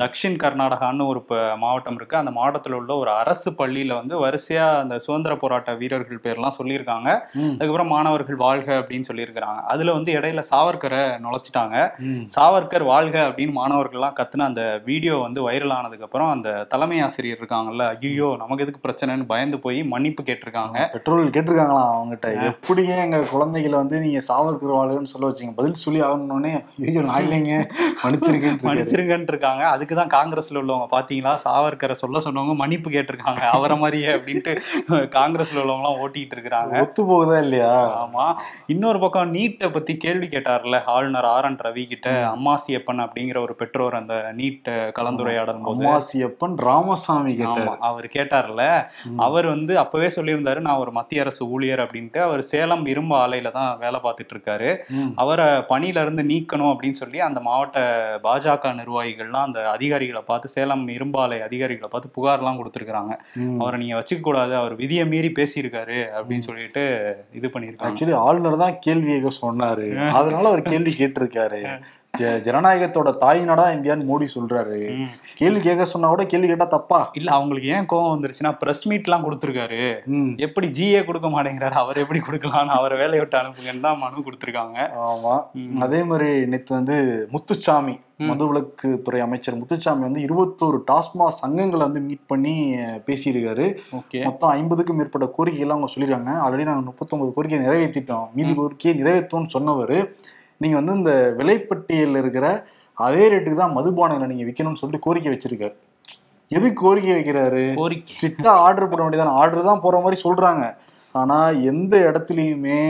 தக்ஷின் 0.00 0.38
கர்நாடகான்னு 0.44 1.08
ஒரு 1.12 1.20
மாவட்டம் 1.62 1.98
இருக்கு. 1.98 2.16
அந்த 2.20 2.30
மாவட்டத்தில் 2.36 2.76
உள்ள 2.78 2.92
ஒரு 3.02 3.10
அரசு 3.22 3.50
பள்ளியில 3.58 3.96
வந்து 3.98 4.14
வரிசையா 4.24 4.68
அந்த 4.84 4.96
சுதந்திர 5.06 5.34
போராட்ட 5.42 5.74
வீரர்கள் 5.82 6.22
பேர்லாம் 6.26 6.56
சொல்லியிருக்காங்க. 6.60 7.08
அதுக்கப்புறம் 7.34 7.92
மாணவர்கள் 7.94 8.38
வாழ்க 8.44 8.78
அப்படின்னு 8.80 9.08
சொல்லியிருக்கிறாங்க. 9.10 9.60
அதுல 9.74 9.96
வந்து 9.98 10.14
இடையில 10.18 10.44
சாவர்கரை 10.52 11.02
நுழைச்சிட்டாங்க. 11.26 11.76
சாவர்கர் 12.36 12.86
வாழ்க 12.92 13.18
அப்படின்னு 13.28 13.56
மாணவர்கள்லாம் 13.60 14.16
கத்துன 14.20 14.48
அந்த 14.50 14.64
வீடியோ 14.88 15.16
வந்து 15.26 15.42
வைரல் 15.50 15.76
ஆனதுக்கு 15.78 16.08
அப்புறம் 16.08 16.32
அந்த 16.36 16.56
தலைமை 16.74 17.00
ஆசிரியர் 17.08 17.40
இருக்காங்கல்ல 17.42 17.90
ஐயோ 18.00 18.30
நமக்கு 18.44 18.66
எதுக்கு 18.68 18.84
பிரச்சனைன்னு 18.88 19.30
பயந்து 19.34 19.60
போய் 19.66 19.80
மன்னிப்பு 19.94 20.22
கேட்டிருக்காங்க. 20.30 20.78
பெட்ரோல் 20.96 21.24
கேட்டிருக்காங்களாம் 21.66 21.92
அவங்ககிட்ட? 21.94 22.28
எப்படிங்க 22.50 22.92
எங்க 23.04 23.18
குழந்தைகளை 23.32 23.76
வந்து 23.82 23.96
நீங்க 24.00 24.20
சாவர்கர் 24.28 24.76
வாழ்கன்னு 24.78 25.12
சொல்ல 25.12 25.28
வச்சீங்க? 25.30 25.54
பதில் 25.54 25.82
சொல்லி 25.84 26.00
ஆகணும்னே. 26.00 26.52
ஐயோ 26.86 27.02
நான் 27.08 27.22
இல்லைங்க. 27.24 27.54
மன்னிச்சிருங்கன்னு 28.02 29.32
இருக்காங்க. 29.34 29.62
அதுக்கு 29.74 29.94
தான் 30.00 30.12
காங்கிரஸ்ல 30.16 30.60
உள்ளவங்க. 30.62 30.86
பாத்தீங்களா? 30.96 31.34
சாவர்கரை 31.44 31.96
சொல்ல 32.02 32.22
சொன்னவங்க 32.26 32.56
மன்னிப்பு 32.62 32.90
கேட்டிருக்காங்க. 32.90 33.44
அவரை 33.56 33.78
மாதிரியே 33.78 34.10
அப்படின்ட்டு 34.16 34.54
காங்கிரஸ்ல 35.18 35.62
உள்ளவங்க 35.64 35.92
ஓட்டிட்டு 36.02 36.36
இருக்கிறாங்க. 36.36 36.74
ஒத்து 36.84 37.04
போகுதா 37.12 37.38
இல்லையா? 37.46 37.72
ஆமா. 38.04 38.26
இன்னொரு 38.66 38.98
பக்கம் 38.98 39.34
நீட்டை 39.34 39.70
பத்தி 39.72 39.96
கேள்வி 39.96 40.26
கேட்டார்ல 40.26 40.76
ஆளுநர் 40.96 41.30
ஆர் 41.34 41.44
என் 41.44 41.60
ரவி 41.66 41.84
கிட்ட 41.86 42.08
அம்மாசியப்பன் 42.34 43.02
அப்படிங்கிற 43.06 43.38
ஒரு 43.40 43.54
பெற்றோர் 43.54 43.94
அந்த 43.94 44.14
நீட் 44.40 44.70
கலந்துரையாடும் 44.98 45.64
போது. 45.66 45.84
அம்மாசியப்பன் 45.84 46.56
ராமசாமி 46.68 47.34
கேட்டார் 47.36 47.78
அவர் 47.90 48.08
கேட்டார்ல. 48.16 48.62
அவர் 49.26 49.46
வந்து 49.46 49.72
அப்பவே 49.78 50.08
சொல்லியிருந்தாரு 50.16 50.60
நான் 50.66 50.82
ஒரு 50.84 50.92
மத்திய 50.92 51.24
அரசு 51.24 51.42
ஊழியர் 51.56 51.84
அப்படின்ட்டு 51.84 52.20
அவர் 52.26 52.42
சேலம் 52.52 52.84
இரும்பு 52.92 53.16
ஆலையில 53.22 53.50
தான் 53.58 53.70
வேலை 53.84 54.00
பார்த்துட்டு 54.06 54.34
இருக்காரு. 54.36 54.70
அவரை 55.24 55.48
பணியில 55.72 56.04
இருந்து 56.06 56.24
நீக்கணும் 56.32 56.72
அப்படின்னு 56.72 57.00
சொல்லி 57.02 57.20
அந்த 57.28 57.40
மாவட்ட 57.48 57.78
பாஜக 58.26 58.72
நிர்வாகிகள்லாம் 58.80 59.46
அந்த 59.48 59.60
அதிகாரிகளை 59.76 60.22
பார்த்து 60.30 60.54
சேலம் 60.56 60.84
இரும்பு 60.96 61.20
ஆலை 61.24 61.38
அதிகாரிகளை 61.48 61.90
பார்த்து 61.92 62.14
புகார்லாம் 62.16 62.60
கொடுத்துருக்காங்க. 62.60 63.14
அவரை 63.62 63.76
நீங்க 63.82 63.96
வச்சுக்க 64.00 64.22
கூடாது 64.28 64.54
அவர் 64.62 64.74
விதியை 64.82 65.04
மீறி 65.12 65.30
பேசியிருக்காரு 65.40 66.00
அப்படின்னு 66.16 66.48
சொல்லிட்டு 66.48 66.84
இது 67.40 67.46
பண்ணியிருக்காங்க. 67.54 67.92
ஆக்சுவலி 67.92 68.16
ஆளுநர் 68.26 68.62
தான் 68.64 68.80
கேள்வி 68.86 69.10
கேட்க 69.12 69.32
சொன்னாரு 69.44 69.88
அதனால 70.20 70.44
அவர் 70.52 70.70
கேள்வி 70.72 70.94
கேட்டிருக்காரு. 71.00 71.62
ஜனநாயகத்தோட 72.24 73.16
தாய் 73.16 73.44
நாடா 73.44 73.68
இந்தியான்னு 73.68 74.08
மோடி 74.12 74.26
சொல்றாரு. 74.34 75.08
கேள்வி 75.34 75.60
கேட்க 75.60 75.84
சொன்னா 75.84 76.08
கூட 76.08 76.26
கேள்வி 76.26 76.46
கேட்டா 76.46 76.64
தப்பா? 76.64 77.10
இல்ல 77.12 77.30
அவங்களுக்கு 77.30 77.68
ஏன் 77.68 77.86
கோவம் 77.86 78.16
வந்துருச்சுன்னா 78.16 78.58
பிரஸ் 78.58 78.88
மீட்லாம் 78.88 79.24
கொடுத்துருக்காரு. 79.26 80.00
ம். 80.06 80.34
எப்படி 80.36 80.68
ஜிஏ 80.68 81.04
கொடுக்க 81.04 81.28
மாட்டேங்கிறாரு 81.28 81.70
அவர் 81.70 81.96
எப்படி 81.96 82.20
கொடுக்கலாம்னு 82.20 82.76
அவரை 82.78 82.98
வேலையை 82.98 83.18
விட்டு 83.18 83.38
அனுப்புங்கன்னு 83.38 83.80
தான் 83.80 83.98
மனு 83.98 84.16
கொடுத்துருக்காங்க. 84.16 84.90
ஆமா. 85.06 85.44
அதே 85.80 86.02
மாதிரி 86.02 86.46
நேத்து 86.46 86.74
வந்து 86.74 87.28
முத்துச்சாமி. 87.32 87.98
மதுவிலக்கு 88.18 89.02
துறை 89.02 89.20
அமைச்சர் 89.20 89.58
முத்துச்சாமி 89.58 90.00
வந்து 90.00 90.20
இருபத்தோரு 90.20 90.82
டாஸ்மாக் 90.90 91.46
சங்கங்களை 91.46 91.76
வந்து 91.76 92.00
மீட் 92.00 92.26
பண்ணி 92.26 92.74
பேசியிருக்காரு. 93.06 93.76
மொத்தம் 94.24 94.50
ஐம்பதுக்கும் 94.50 94.96
மேற்பட்ட 94.96 95.32
கோரிக்கையெல்லாம் 95.38 95.68
அவங்க 95.68 95.92
சொல்லியிருக்காங்க. 95.96 96.46
ஆல்ரெடி 96.46 96.62
நாங்கள் 96.62 96.84
முப்பத்தொன்பது 96.84 97.32
கோரிக்கையை 97.32 97.68
நிறைவேற்றிட்டோம் 97.68 98.32
மீதி 98.32 98.54
கோரிக்கையை 98.54 99.02
நிறைவேற்றோம்னு 99.02 99.46
சொன்னவர். 99.46 100.14
நீங்க 100.62 100.76
வந்து 100.80 100.92
இந்த 101.00 101.12
விலைப்பட்டியலில் 101.38 102.20
இருக்கிற 102.22 102.46
அதே 102.96 103.24
ரேட்டுக்கு 103.32 103.58
தான் 103.62 103.76
மதுபானங்களை 103.78 104.28
நீங்க 104.30 104.44
விற்கணும்னு 104.44 104.80
சொல்லிட்டு 104.80 105.04
கோரிக்கை 105.06 105.30
வச்சிருக்காரு. 105.32 105.74
எதுக்கு 106.50 106.78
கோரிக்கை 106.82 107.14
வைக்கிறாரு? 107.16 107.62
கோரிக்கை. 107.74 108.12
ஸ்ட்ரிக்டா 108.12 108.52
ஆர்டர் 108.64 108.90
போட 108.90 109.00
வேண்டியதான? 109.02 109.34
ஆர்டர் 109.40 109.68
தான் 109.70 109.82
போற 109.84 110.00
மாதிரி 110.00 110.20
சொல்றாங்க. 110.26 110.64
ஆனா 111.14 111.38
எந்த 111.72 111.94
இடத்துலயுமே 112.08 112.80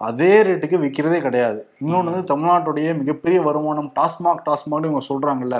அதே 0.00 0.42
ரேட்டுக்கு 0.42 0.76
விற்கிறதே 0.84 1.18
கிடையாது. 1.20 1.58
இன்னொன்று 1.82 2.10
வந்து 2.10 2.30
தமிழ்நாட்டுடைய 2.32 2.88
மிகப்பெரிய 3.00 3.42
வருமானம் 3.42 3.90
டாஸ்மாக் 3.98 4.44
டாஸ்மாக்னு 4.48 4.88
இவங்க 4.90 5.02
சொல்றாங்கல்ல. 5.10 5.58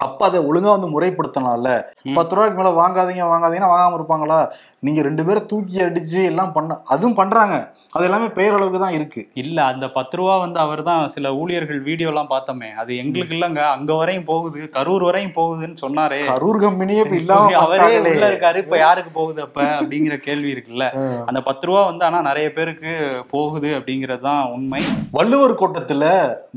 அப்ப 0.00 0.24
அதை 0.24 0.38
ஒழுங்கா 0.40 0.70
வந்து 0.70 0.88
முறைப்படுத்தலாம்ல. 0.94 1.68
பத்து 2.16 2.34
ரூபாய்க்கு 2.34 2.58
மேல 2.58 2.70
வாங்காதீங்க 2.78 3.24
வாங்காதீங்கன்னா 3.30 3.72
வாங்காம 3.72 3.98
இருப்பாங்களா? 3.98 4.38
நீங்க 4.82 5.02
ரெண்டு 5.02 5.22
பேரும் 5.24 5.46
தூக்கி 5.46 5.76
அடிச்சு 5.82 6.24
எல்லாம் 6.24 6.52
பண்ண 6.52 6.78
அதுவும் 6.86 7.14
பண்றாங்க. 7.14 7.54
அது 7.92 8.04
எல்லாமே 8.04 8.28
பெயரளவுக்கு 8.28 8.78
தான் 8.78 8.92
இருக்கு. 8.92 9.20
இல்ல 9.34 9.58
அந்த 9.64 9.86
பத்து 9.88 10.16
ரூபா 10.16 10.38
வந்து 10.38 10.58
அவர் 10.58 10.82
தான் 10.82 11.08
சில 11.08 11.34
ஊழியர்கள் 11.34 11.78
வீடியோ 11.80 12.08
எல்லாம் 12.08 12.30
பார்த்தோமே. 12.32 12.70
அது 12.74 12.96
எங்களுக்கு 12.96 13.34
இல்லங்க. 13.34 13.60
அங்க 13.76 13.94
வரையும் 13.94 14.24
போகுது. 14.24 14.60
கரூர் 14.76 15.02
வரையும் 15.02 15.36
போகுதுன்னு 15.36 15.78
சொன்னாரே. 15.84 16.20
கரூர் 16.32 16.58
கம்பெனியே 16.58 17.04
இப்ப 17.04 17.16
இல்லாம 17.16 17.54
அவரே. 17.62 17.88
உள்ள 18.10 18.26
இருக்காரு. 18.32 18.60
இப்ப 18.66 18.78
யாருக்கு 18.78 19.12
போகுது 19.12 19.42
அப்ப? 19.42 19.60
அப்படிங்கிற 19.78 20.16
கேள்வி 20.18 20.50
இருக்குல்ல. 20.56 20.88
அந்த 21.26 21.40
பத்து 21.40 21.66
ரூபா 21.66 21.84
வந்து 21.84 22.04
ஆனா 22.04 22.20
நிறைய 22.22 22.52
பேருக்கு 22.52 22.92
போகுது 23.30 23.70
அப்படிங்கிறது 23.78 24.20
தான் 24.20 24.50
உண்மை. 24.56 24.82
வள்ளுவர் 25.12 25.60
கோட்டத்துல 25.62 26.04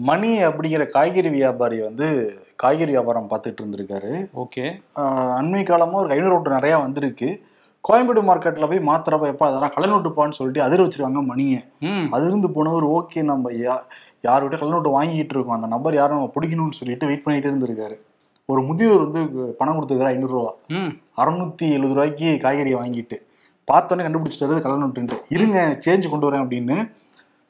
மணி 0.10 0.44
அப்படிங்கிற 0.44 0.86
காய்கறி 0.90 1.30
வியாபாரி 1.30 1.80
வந்து 1.82 2.10
காய்கறி 2.62 2.92
வியாபாரம் 2.96 3.30
பார்த்துட்டு 3.32 3.62
இருந்திருக்காரு. 3.64 4.12
ஓகே. 4.44 4.64
அண்மை 5.40 5.62
காலமா 5.70 5.98
ஒரு 6.04 6.14
ஐநூறு 6.16 6.34
நோட்டு 6.34 6.58
நிறைய 6.58 6.76
வந்திருக்கு. 6.86 7.30
கோயம்பேடு 7.84 8.22
மார்க்கெட்ல 8.30 8.68
போய் 8.70 8.88
மாத்திரப்ப 8.90 9.28
எப்ப 9.34 9.44
அதெல்லாம் 9.50 9.74
கள்ள 9.76 9.88
நோட்டுப்பான்னு 9.92 10.38
சொல்லிட்டு 10.38 10.64
அதிர 10.66 10.80
வச்சிருக்காங்க 10.84 11.22
மணியை. 11.32 11.60
அது 12.16 12.26
இருந்து 12.30 12.50
போனவர் 12.56 12.86
ஓகே 12.98 13.22
நம்ம 13.32 13.52
யா 13.66 13.76
யார்கிட்ட 14.28 14.58
கள்ள 14.62 14.72
நோட்டு 14.76 14.92
வாங்கிட்டு 14.98 15.34
இருக்கோம். 15.36 15.58
அந்த 15.58 15.68
நபர் 15.76 16.00
யாரும் 16.00 16.18
நம்ம 16.20 16.32
பிடிக்கணும்னு 16.36 16.80
சொல்லிட்டு 16.80 17.10
வெயிட் 17.10 17.24
பண்ணிட்டு 17.26 17.50
இருந்திருக்காரு. 17.52 17.98
ஒரு 18.52 18.62
முதியவர் 18.68 19.06
வந்து 19.06 19.22
பணம் 19.60 19.78
கொடுத்துருக்காரு 19.78 20.14
ஐநூறுரூவா 20.16 20.52
அறுநூத்தி 21.22 21.66
எழுபது 21.78 21.96
ரூபாய்க்கு 21.96 22.30
காய்கறி 22.44 22.74
வாங்கிட்டு 22.82 23.18
பார்த்தோன்னே 23.68 24.04
கண்டுபிடிச்சிட்டாரு 24.06 24.62
கள்ள 24.66 24.76
நோட்டுன்ட்டு 24.84 25.18
இருங்க 25.36 25.58
சேஞ்ச் 25.86 26.12
கொண்டு 26.12 26.28
வரேன் 26.28 26.44
அப்படின்னு 26.44 26.78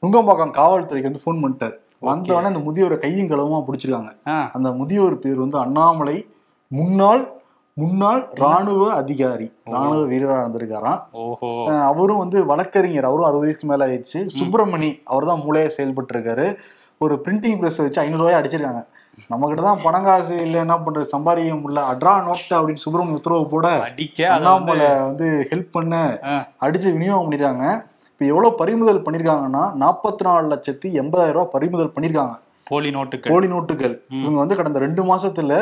நுங்கம்பாக்கம் 0.02 0.56
காவல்துறைக்கு 0.58 1.10
வந்து 1.10 1.24
ஃபோன் 1.24 1.42
பண்ணிட்டார். 1.42 1.76
வந்தவொடனே 2.02 2.50
அந்த 2.50 2.62
முதியோரை 2.66 2.96
கையும் 2.98 3.30
களவுமா 3.30 3.58
பிடிச்சிருக்காங்க. 3.66 4.12
அந்த 4.56 4.68
முதியோர் 4.80 5.16
பேர் 5.24 5.42
வந்து 5.44 5.58
அண்ணாமலை. 5.64 6.16
முன்னாள் 6.70 7.24
முன்னாள் 7.76 8.22
ராணுவ 8.42 8.84
அதிகாரி. 9.00 9.46
ராணுவ 9.72 9.98
வீரராக 10.12 10.44
இருந்திருக்காராம். 10.44 11.00
அவரும் 11.90 12.22
வந்து 12.22 12.38
வழக்கறிஞர். 12.46 13.08
அவரும் 13.10 13.26
அறுபது 13.28 13.46
வயசுக்கு 13.46 13.68
மேல 13.70 13.86
ஆயிடுச்சு. 13.88 14.20
சுப்பிரமணி 14.38 14.90
அவர் 15.12 15.28
தான் 15.30 15.42
மூளையா 15.46 15.68
செயல்பட்டு 15.76 16.14
இருக்காரு 16.14 16.46
ஒரு 17.04 17.16
பிரிண்டிங் 17.24 17.58
பிரஸ் 17.60 17.82
வச்சு 17.82 18.00
ஐநூறு 18.04 18.22
ரூபாய் 18.22 18.38
அடிச்சிருக்காங்க. 18.40 18.82
நம்ம 19.30 19.46
கிட்ட 19.50 19.62
தான் 19.66 19.82
பணம் 19.84 20.06
காசு 20.08 20.34
இல்லை 20.46 20.58
என்ன 20.64 20.74
பண்றது? 20.76 21.06
சம்பாதிக்க 21.12 21.54
முடியல. 21.60 21.84
அட்ரா 21.92 22.12
நோட் 22.26 22.44
அப்படின்னு 22.56 22.82
சுப்பிரமணிய 22.84 23.20
உத்தரவு 23.20 23.46
போட 23.54 23.68
அண்ணாமலை 24.34 24.88
வந்து 25.08 25.28
ஹெல்ப் 25.52 25.70
பண்ண. 25.76 25.94
அடிச்சு 26.64 26.88
விநியோகம் 26.96 27.24
பண்ணிருக்காங்க. 27.24 27.66
இப்போ 28.18 28.30
எவ்வளவு 28.30 28.54
பறிமுதல் 28.54 29.02
பண்ணிருக்காங்கன்னா 29.06 29.60
நாற்பத்தி 29.82 30.22
நாலு 30.26 30.46
லட்சத்தி 30.52 30.88
எண்பதாயிரம் 31.00 31.36
ரூபாய் 31.36 31.52
பறிமுதல் 31.52 31.90
பண்ணிருக்காங்க. 31.96 32.34
போலி 32.64 32.90
நோட்டுகள். 32.90 33.30
போலி 33.32 33.46
நோட்டுகள். 33.46 33.94
இவங்க 34.20 34.38
வந்து 34.38 34.56
கடந்த 34.56 34.78
ரெண்டு 34.78 35.02
மாசத்துல 35.02 35.58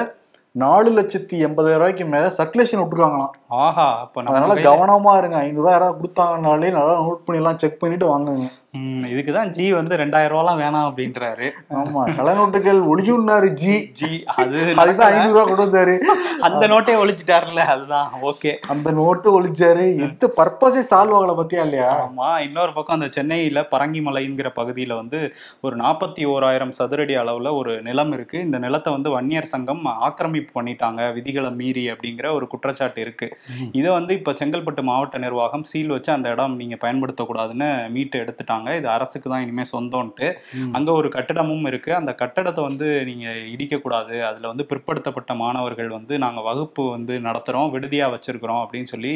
நாலு 0.52 0.90
லட்சத்தி 0.90 1.36
எண்பதாயிரம் 1.46 1.82
ரூபாய்க்கு 1.82 2.04
மேல 2.04 2.32
சர்க்குலேஷன் 2.38 2.80
விட்டுருக்காங்களாம். 2.82 3.34
ஆஹா 3.50 4.00
அப்ப 4.00 4.22
அதனால 4.22 4.54
கவனமா 4.54 5.18
இருங்க. 5.18 5.36
ஐநூறு 5.38 5.56
ரூபாய் 5.56 5.72
யாராவது 5.72 5.98
கொடுத்தாங்கனாலே 5.98 6.70
நல்லா 6.70 6.94
நோட் 7.00 7.24
பண்ணி 7.24 7.42
எல்லாம் 7.42 7.58
செக் 7.58 7.78
பண்ணிட்டு 7.78 8.06
வாங்குங்க. 8.12 8.46
ம், 8.74 9.04
இதுக்குதான் 9.04 9.50
ஜி 9.50 9.72
வந்து 9.72 9.96
ரெண்டாயிரம் 9.96 10.32
ரூபாய்லாம் 10.34 10.58
வேணாம் 10.62 10.86
அப்படின்றாரு. 10.88 11.46
ஆமா 11.74 12.16
கள்ள 12.16 12.34
நோட்டுகள் 12.34 12.80
ஒளியுன்னாரு 12.92 13.52
ஜி 13.52 13.92
ஜி 13.92 14.24
அது 14.24 14.74
அதுதான் 14.76 15.12
ஐநூறு 15.12 15.32
ரூபாய் 15.32 15.44
கொண்டு 15.44 15.64
வந்தாரு. 15.66 15.94
அந்த 16.40 16.66
நோட்டே 16.66 16.94
ஒழிச்சிட்டாருல 16.94 17.64
அதுதான். 17.66 18.10
ஓகே 18.22 18.56
அந்த 18.68 18.90
நோட்டு 18.90 19.40
ஒழிச்சாரு 19.40 19.96
எந்த 19.98 20.32
பர்பஸே 20.36 20.82
சால்வ் 20.90 21.16
ஆகல 21.18 21.34
பத்தியா 21.40 21.62
இல்லையா? 21.62 22.08
ஆமா 22.08 22.40
இன்னொரு 22.40 22.72
பக்கம் 22.72 22.96
அந்த 23.00 23.08
சென்னையில 23.08 23.68
பரங்கிமலைங்கிற 23.70 24.50
பகுதியில 24.56 24.94
வந்து 24.94 25.20
ஒரு 25.60 25.76
நாற்பத்தி 25.76 26.26
ஓராயிரம் 26.26 26.76
சதுரடி 26.78 27.16
அளவுல 27.16 27.54
ஒரு 27.56 27.82
நிலம் 27.82 28.12
இருக்கு. 28.12 28.40
இந்த 28.40 28.58
நிலத்தை 28.58 28.92
வந்து 28.92 29.10
வன்னியர் 29.10 29.52
சங்கம் 29.54 29.84
ஆக்கிரமிப்பு 29.86 30.60
பண்ணிட்டாங்க 30.60 31.12
விதிகளை 31.12 31.50
மீறி 31.50 31.90
அப்படிங்கிற 31.90 32.32
ஒரு 32.32 32.46
குற்றச்சாட்டு 32.46 33.00
இருக்கு. 33.00 33.35
இதை 33.78 33.90
வந்து 33.98 34.12
இப்ப 34.18 34.34
செங்கல்பட்டு 34.40 34.82
மாவட்ட 34.90 35.16
நிர்வாகம் 35.24 35.64
சீல் 35.70 35.94
வச்சு 35.94 36.10
அந்த 36.16 36.28
இடம் 36.34 36.54
நீங்க 36.60 36.78
பயன்படுத்தக்கூடாதுன்னு 36.84 37.68
மீட்டு 37.94 38.16
எடுத்துட்டாங்க. 38.24 38.68
இது 38.80 38.88
அரசுக்கு 38.96 39.26
தான் 39.32 39.44
இனிமே 39.46 39.64
சொந்தம்ட்டு 39.72 40.28
அங்க 40.76 40.90
ஒரு 41.00 41.10
கட்டடமும் 41.16 41.68
இருக்கு. 41.70 41.92
அந்த 42.00 42.14
கட்டடத்தை 42.22 42.64
வந்து 42.68 42.88
நீங்க 43.10 43.26
இடிக்க 43.54 43.80
கூடாது 43.84 44.14
அதுல 44.30 44.48
வந்து 44.52 44.66
பிற்படுத்தப்பட்ட 44.70 45.34
மாணவர்கள் 45.42 45.90
வந்து 45.98 46.14
நாங்க 46.24 46.40
வகுப்பு 46.48 46.84
வந்து 46.96 47.14
நடத்துறோம் 47.26 47.72
விடுதியா 47.74 48.08
வச்சிருக்கிறோம் 48.14 48.62
அப்படின்னு 48.64 48.90
சொல்லி 48.94 49.14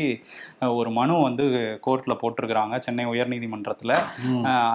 ஒரு 0.80 0.92
மனு 0.98 1.14
வந்து 1.28 1.44
கோர்ட்ல 1.86 2.14
போட்டிருக்கிறாங்க 2.22 2.74
சென்னை 2.86 3.06
உயர்நீதிமன்றத்துல. 3.12 3.92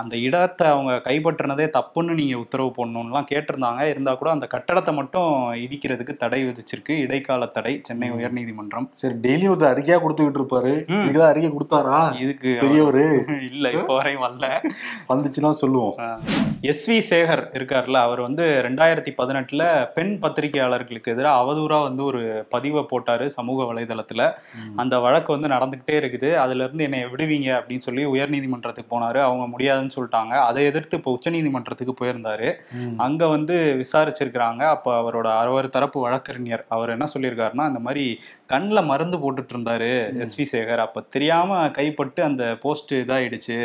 அந்த 0.02 0.16
இடத்தை 0.28 0.66
அவங்க 0.74 0.94
கைப்பற்றினதே 1.08 1.68
தப்புன்னு 1.78 2.20
நீங்க 2.22 2.36
உத்தரவு 2.44 2.72
போடணும்லாம் 2.78 3.30
கேட்டிருந்தாங்க. 3.32 3.82
இருந்தா 3.94 4.14
கூட 4.22 4.30
அந்த 4.36 4.48
கட்டடத்தை 4.54 4.94
மட்டும் 5.00 5.32
இடிக்கிறதுக்கு 5.66 6.16
தடை 6.24 6.42
விதிச்சிருக்கு. 6.48 6.96
இடைக்கால 7.06 7.50
தடை 7.58 7.74
சென்னை 7.88 8.10
உயர்நீதிமன்றம். 8.18 8.88
சரி 9.02 9.16
டெய்லியும் 9.36 9.54
ஒருத்தர் 9.54 9.74
அறிக்கையா 9.76 10.00
கொடுத்துக்கிட்டு 10.00 10.42
இருப்பாரு. 10.42 10.74
இதுக்குதான் 10.88 11.28
அறிக்கை 11.28 11.52
கொடுத்தாரா? 11.52 12.20
இதுக்கு 12.20 12.58
பெரியவரு. 12.62 13.06
இல்ல 13.52 13.70
இப்போ 13.70 13.96
வரையும் 13.96 14.22
வரல. 14.22 14.72
வந்துச்சுன்னா 15.10 15.52
சொல்லுவோம். 15.52 15.96
எஸ் 16.62 16.92
வி 16.92 17.16
சேகர் 17.16 17.42
இருக்கார்ல 17.54 17.94
அவர் 17.94 18.22
வந்து 18.22 18.62
ரெண்டாயிரத்தி 18.66 19.14
பதினெட்டுல 19.18 19.88
பெண் 19.94 20.18
பத்திரிகையாளர்களுக்கு 20.22 21.12
எதிராக 21.12 21.42
அவதூறா 21.42 21.82
வந்து 21.82 22.04
ஒரு 22.04 22.46
பதிவை 22.50 22.86
போட்டாரு 22.92 23.26
சமூக 23.26 23.74
வலைதளத்துல. 23.74 24.34
அந்த 24.76 25.00
வழக்கு 25.00 25.40
வந்து 25.40 25.48
நடந்துகிட்டே 25.48 25.92
இருக்குது. 25.92 26.36
அதுல 26.36 26.64
இருந்து 26.64 26.84
என்னை 26.84 27.04
விடுவீங்க 27.04 27.50
அப்படின்னு 27.56 27.78
சொல்லி 27.78 28.06
உயர்நீதிமன்றத்துக்கு 28.06 28.92
போனாரு. 28.92 29.20
அவங்க 29.22 29.48
முடியாதுன்னு 29.48 29.92
சொல்லிட்டாங்க. 29.96 30.34
அதை 30.46 30.66
எதிர்த்து 30.66 30.98
இப்போ 30.98 31.20
உச்சநீதிமன்றத்துக்கு 31.20 31.94
போயிருந்தாரு. 32.04 32.54
அங்க 32.98 33.28
வந்து 33.28 33.86
விசாரிச்சிருக்கிறாங்க. 33.86 34.62
அப்ப 34.68 35.02
அவரோட 35.02 35.28
அவர் 35.38 35.70
தரப்பு 35.70 36.02
வழக்கறிஞர் 36.02 36.66
அவர் 36.68 36.90
என்ன 36.90 37.06
சொல்லியிருக்காருன்னா 37.18 37.68
இந்த 37.68 37.80
மாதிரி 37.80 38.20
கண்ணில் 38.46 38.84
மருந்து 38.84 39.18
போட்டுட்டு 39.26 39.54
இருந்தாரு 39.56 40.20
எஸ் 40.20 40.36
வி 40.40 40.46
சேகர். 40.56 40.78
அப்ப 40.78 41.04
தெரியாம 41.10 41.68
கைப்பட்டு 41.68 42.22
அந்த 42.22 42.58
போஸ்ட் 42.62 42.94
இதாயிடுச்சு. 42.94 43.58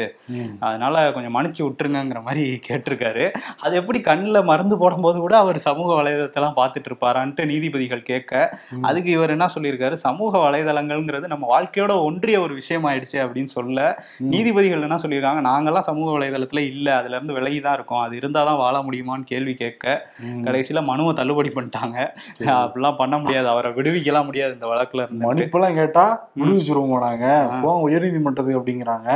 அதனால 0.59 1.13
கொஞ்சம் 1.13 1.35
மன்னிச்சு 1.37 1.63
விட்டுருங்கங்கிற 1.67 2.23
மாதிரி 2.23 2.61
கேட்டிருக்காரு. 2.69 3.25
அது 3.61 3.77
எப்படி 3.77 4.01
கண்ணில் 4.01 4.43
மருந்து 4.43 4.79
போடும்போது 4.79 5.19
கூட 5.19 5.37
அவர் 5.37 5.59
சமூக 5.59 6.03
வலைதளத்தெல்லாம் 6.03 6.57
பார்த்துட்டு 6.57 6.89
இருப்பாரான்ட்டு 6.91 7.45
நீதிபதிகள் 7.45 8.03
கேட்க. 8.03 8.59
அதுக்கு 8.83 9.11
இவர் 9.11 9.31
என்ன 9.31 9.49
சொல்லியிருக்காரு? 9.55 9.93
சமூக 9.93 10.39
வலைதளங்கள்ங்கிறது 10.39 11.27
நம்ம 11.27 11.47
வாழ்க்கையோட 11.55 11.93
ஒன்றிய 12.03 12.41
ஒரு 12.41 12.55
விஷயம் 12.55 12.87
ஆயிடுச்சு 12.87 13.19
அப்படின்னு 13.25 13.53
சொல்ல. 13.57 13.79
நீதிபதிகள் 14.19 14.83
என்ன 14.83 14.99
சொல்லியிருக்காங்க? 15.03 15.43
நாங்கெல்லாம் 15.49 15.89
சமூக 15.91 16.19
வலைதளத்துல 16.19 16.59
இல்ல. 16.59 16.97
அதுல 16.97 17.17
இருந்து 17.17 17.33
விலகி 17.33 17.61
தான் 17.61 17.75
இருக்கோம். 17.75 18.01
அது 18.01 18.19
இருந்தாதான் 18.19 18.57
வாழ 18.57 18.77
முடியுமான்னு 18.79 19.25
கேள்வி 19.25 19.55
கேட்க. 19.55 20.09
கடைசியில 20.47 20.83
மனுவை 20.85 21.15
தள்ளுபடி 21.15 21.53
பண்ணிட்டாங்க. 21.55 21.99
அப்படிலாம் 22.61 22.97
பண்ண 22.97 23.19
முடியாது. 23.19 23.49
அவரை 23.49 23.73
விடுவிக்கலாம் 23.73 24.25
முடியாது 24.25 24.53
இந்த 24.53 24.67
வழக்குல 24.67 25.03
இருந்து. 25.03 25.27
மன்னிப்பெல்லாம் 25.51 25.75
கேட்டா 25.75 26.31
விடுவிச்சிருவோம் 26.39 26.99
நாங்க 26.99 27.51
போங்க 27.63 27.89
உயர்நீதிமன்றத்துக்கு 27.89 28.59
அப்படிங்கிறாங்க. 28.61 29.09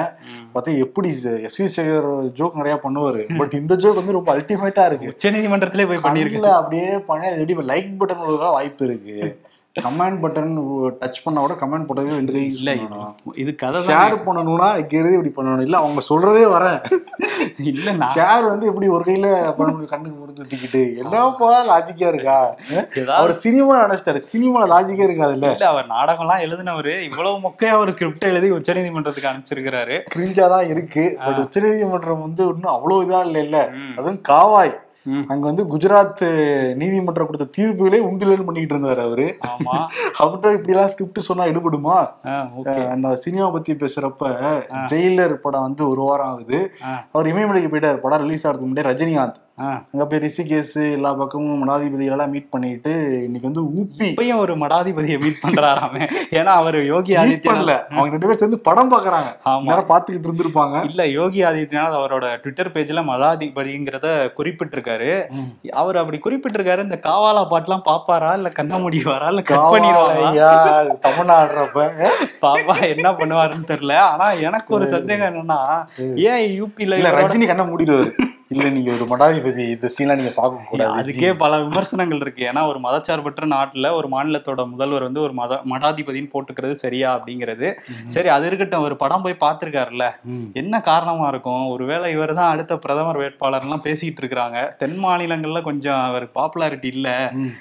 பார்த்தா 0.54 0.78
எப்படி 0.78 1.08
எஸ். 1.08 1.28
வி. 1.28 1.68
சேகர் 1.76 2.08
ஜோக் 2.38 2.56
நிறைய 2.56 2.80
பண்ணுவாரு. 2.82 3.36
பட் 3.38 3.52
இந்த 3.52 3.76
ஜோக் 3.76 3.94
வந்து 3.94 4.12
ரொம்ப 4.12 4.36
அல்டிமேட்டா 4.36 4.86
இருக்கு. 4.86 5.06
உச்ச 5.06 5.30
நீதிமன்றத்திலே 5.30 5.86
போய் 5.86 6.04
பண்ணியிருக்கு. 6.06 6.38
கண்ணுல 6.38 6.52
அப்படியே 6.60 6.98
பண்ண 6.98 7.32
எப்படி 7.32 7.66
லைக் 7.66 7.94
பட்டன் 8.00 8.38
வாய்ப்பு 8.38 8.84
இருக்கு. 8.86 9.40
கமெண்ட் 9.76 10.18
பட்டன் 10.22 10.50
டச் 11.00 11.22
பண்ணா 11.22 11.38
கூட 11.44 11.54
கமெண்ட் 11.60 11.86
போட்டது 11.86 12.18
ரெண்டு 12.18 12.34
கை 12.34 12.42
இல்ல 12.58 12.72
இது 13.42 13.52
கதை 13.62 13.78
ஷேர் 13.88 14.14
பண்ணணும்னா 14.26 14.68
இங்கிறது 14.80 15.14
இப்படி 15.16 15.32
பண்ணணும். 15.38 15.64
இல்ல 15.66 15.76
அவங்க 15.82 16.02
சொல்றதே 16.08 16.44
வரேன் 16.52 16.78
இல்ல 17.70 17.94
ஷேர் 18.16 18.44
வந்து 18.50 18.68
எப்படி 18.70 18.88
ஒரு 18.96 19.04
கையில 19.08 19.28
பண்ண 19.56 19.68
முடியும்? 19.72 19.90
கண்ணுக்கு 19.94 20.18
முடிஞ்சு 20.20 20.46
தூக்கிட்டு 20.52 20.82
என்னப்பா 21.02 21.48
லாஜிக்கா 21.70 22.06
இருக்கா? 22.12 22.38
அவர் 23.18 23.34
சினிமா 23.44 23.74
நினைச்சிட்டாரு 23.84 24.22
சினிமால 24.30 24.68
லாஜிக்கே 24.74 25.06
இருக்காது 25.08 25.34
இல்ல. 25.38 25.50
இல்ல 25.56 25.68
அவர் 25.72 25.90
நாடகம்லாம் 25.96 26.44
எழுதினவரு. 26.46 26.94
இவ்வளவு 27.08 27.42
மொக்கையா 27.46 27.74
ஒரு 27.82 27.94
ஸ்கிரிப்ட் 27.96 28.30
எழுதி 28.32 28.50
உச்சநீதிமன்றத்துக்கு 28.58 29.30
அனுப்பிச்சிருக்கிறாரு. 29.32 29.98
கிரிஞ்சா 30.14 30.48
தான் 30.54 30.70
இருக்கு. 30.74 31.06
பட் 31.26 31.42
உச்சநீதிமன்றம் 31.46 32.24
வந்து 32.26 32.44
இன்னும் 32.54 32.74
அவ்வளவு 32.76 33.04
இதா 33.08 33.22
இல்ல 33.30 33.38
இல்ல. 33.48 33.58
அதுவும் 33.98 34.22
காவாய். 34.32 34.74
அங்க 35.26 35.46
வந்து 35.46 35.76
குஜராத் 35.76 36.22
நீதிமன்றம் 36.74 37.26
கொடுத்த 37.26 37.62
தீர்ப்புகளே 37.62 37.98
உண்டுலன்னு 38.04 38.44
பண்ணிட்டு 38.44 38.76
இருந்தாரு 38.76 39.00
அவரு. 39.00 39.38
ஆமா. 39.46 39.74
அவர்கிட்ட 40.18 40.52
இப்படி 40.52 40.72
எல்லாம் 40.72 40.88
ஸ்கிரிப்ட் 40.88 41.18
சொன்னா 41.18 41.44
எடுபடுமா? 41.44 41.96
அந்த 42.88 43.16
சினிமா 43.16 43.50
பத்தி 43.50 43.74
பேசுறப்ப 43.74 44.30
ஜெயிலர் 44.90 45.34
படம் 45.34 45.60
வந்து 45.60 45.88
ஒரு 45.88 46.02
வாரம் 46.02 46.26
ஆகுது. 46.26 46.74
அவர் 47.12 47.26
இமயமலைக்கு 47.26 47.68
போயிட்டார். 47.68 47.96
படம் 47.96 48.20
ரிலீஸ் 48.20 48.46
ஆகிறதுக்கு 48.46 48.70
முன்னாடி 48.70 48.88
ரஜினிகாந்த். 48.92 49.40
அங்க 49.58 50.06
போய் 50.06 50.18
ரிஷிகேஷ் 50.18 50.92
எல்லா 50.92 51.12
பக்கமும் 51.12 51.60
மடாதிபதிகளெல்லாம் 51.62 52.28
மீட் 52.28 52.48
பண்ணிட்டு 52.48 52.92
இன்னைக்கு 53.24 53.50
வந்து 53.52 53.62
ஊப்பி. 53.62 54.06
இப்பயும் 54.06 54.36
ஒரு 54.36 54.56
மடாதிபதியை 54.56 55.20
மீட் 55.20 55.42
பண்றாராமே. 55.42 56.10
ஏன்னா 56.30 56.52
அவர் 56.60 56.84
யோகி 56.84 57.16
ஆதித்யநாத் 57.16 57.46
பண்ணல. 57.46 57.74
அவங்க 57.88 58.10
ரெண்டு 58.10 58.18
பேரும் 58.18 58.36
சேர்ந்து 58.36 58.58
படம் 58.58 58.90
பாக்குறாங்க. 58.92 59.30
ஆமா. 59.44 59.62
நேரம் 59.62 59.86
பாத்துக்கிட்டு 59.86 60.28
இருந்திருப்பாங்க. 60.30 60.84
இல்ல 60.84 61.06
யோகி 61.06 61.44
ஆதித்யநாத் 61.44 61.98
அவரோட 62.00 62.40
ட்விட்டர் 62.40 62.72
பேஜ்ல 62.72 63.04
மடாதிபதிங்கிறத 63.04 64.32
குறிப்பிட்டிருக்காரு. 64.38 65.10
அவர் 65.70 65.96
அப்படி 65.96 66.20
குறிப்பிட்டிருக்காரு 66.24 66.82
இந்த 66.82 67.00
காவாலா 67.02 67.44
பாட்டுலாம் 67.50 67.86
பாப்பாரா? 67.90 68.34
இல்ல 68.34 68.48
கண்ண 68.48 68.78
முடிவாரா 68.78 69.26
இல்ல 69.26 69.42
கட் 69.42 69.72
பண்ணிடுவாரா? 69.74 70.26
ஐயா 70.26 70.52
தமிழ்நாடுறப்ப. 71.06 71.88
பாப்பா 72.42 72.96
என்ன 72.96 73.10
பண்ணுவாருன்னு 73.12 73.70
தெரியல. 73.72 73.96
ஆனா 73.96 74.30
எனக்கு 74.30 74.74
ஒரு 74.74 74.86
சந்தேகம் 74.86 75.34
என்னன்னா 75.34 75.60
ஏன் 76.16 76.62
யூபில 76.62 76.96
இல்ல 77.00 77.10
ரஜினி 77.10 77.46
கண்ண 77.46 77.64
மூடிடுவாரு. 77.64 78.12
இல்ல 78.50 78.70
நீங்க 78.70 78.90
ஒரு 78.90 79.04
மடாதிபதி 79.04 79.62
இந்த 79.74 79.88
சீனா 79.88 80.14
நீங்க 80.14 80.30
பார்க்க 80.30 80.68
கூடாது 80.70 80.98
அதுக்கே 81.00 81.32
பல 81.34 81.58
விமர்சனங்கள் 81.58 82.20
இருக்கு. 82.20 82.42
ஏன்னா 82.44 82.66
ஒரு 82.66 82.78
மதச்சார்பற்ற 82.78 83.46
நாட்டுல 83.46 83.92
ஒரு 83.96 84.08
மாநிலத்தோட 84.08 84.70
முதல்வர் 84.70 85.02
வந்து 85.02 85.20
ஒரு 85.20 85.32
மத 85.32 85.60
மடாதிபதின்னு 85.72 86.30
போட்டுக்கிறது 86.34 86.72
சரியா 86.72 87.08
அப்படிங்கிறது. 87.16 87.68
சரி 88.06 88.28
அது 88.28 88.46
இருக்கட்டும் 88.46 88.82
ஒரு 88.82 88.96
படம் 88.96 89.22
போய் 89.22 89.36
பார்த்திருக்காருல்ல. 89.44 90.06
என்ன 90.54 90.80
காரணமா 90.80 91.28
இருக்கும்? 91.28 91.68
ஒருவேளை 91.68 92.12
இவர் 92.12 92.34
தான் 92.34 92.50
அடுத்த 92.50 92.76
பிரதமர் 92.76 93.20
வேட்பாளர்லாம் 93.22 93.84
பேசிட்டு 93.86 94.22
இருக்கிறாங்க. 94.22 94.76
தென் 94.78 94.98
மாநிலங்கள்ல 94.98 95.62
கொஞ்சம் 95.62 96.02
அவர் 96.04 96.26
பாப்புலாரிட்டி 96.34 96.90
இல்ல. 96.94 97.08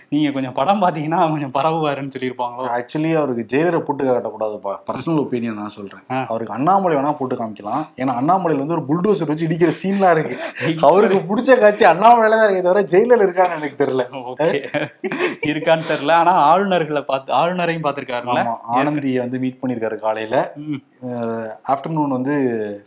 நீங்க 0.09 0.31
கொஞ்சம் 0.31 0.57
படம் 0.59 0.83
பாத்தீங்கன்னா 0.83 1.29
கொஞ்சம் 1.31 1.55
பரவுவாருன்னு 1.57 2.13
சொல்லியிருப்பாங்களோ? 2.17 2.67
ஆக்சுவலி 2.77 3.13
அவருக்கு 3.13 3.45
ஜெயிலரை 3.53 3.81
போட்டு 3.81 4.03
காட்டக்கூடாதுப்பா. 4.03 4.75
பர்சனல் 4.89 5.23
ஒப்பீனியன் 5.23 5.59
நான் 5.63 5.75
சொல்றேன். 5.79 6.05
அவருக்கு 6.27 6.53
அண்ணாமலை 6.53 6.95
வேணா 6.95 7.15
போட்டு 7.17 7.35
காமிக்கலாம். 7.35 7.83
ஏன்னா 7.97 8.15
அண்ணாமலையில 8.21 8.63
வந்து 8.63 8.77
ஒரு 8.79 8.85
புல்டோசர் 8.91 9.31
வச்சு 9.33 9.49
இடிக்கிற 9.49 9.73
சீன்லாம் 9.81 10.15
இருக்கு. 10.17 10.37
அவருக்கு 10.87 11.19
பிடிச்ச 11.29 11.57
காட்சி 11.59 11.85
அண்ணாமலையில 11.85 12.37
தான் 12.39 12.47
இருக்கே 12.47 12.63
தவிர 12.67 12.83
ஜெயிலர் 12.93 13.23
இருக்கான்னு 13.25 13.57
எனக்கு 13.59 13.79
தெரியல. 13.83 14.03
இருக்கான்னு 15.51 15.89
தெரியல. 15.91 16.13
ஆனா 16.21 16.33
ஆளுநர்களை 16.49 17.01
பார்த்து 17.11 17.33
ஆளுநரையும் 17.39 17.85
பார்த்திருக்காருல்ல 17.85 18.39
ஆமா 18.43 18.55
ஆனந்தியை 18.77 19.19
வந்து 19.23 19.39
மீட் 19.43 19.59
பண்ணிருக்காரு 19.61 19.97
காலையில. 20.05 20.35
ஆஃப்டர்நூன் 21.73 22.15
வந்து 22.17 22.35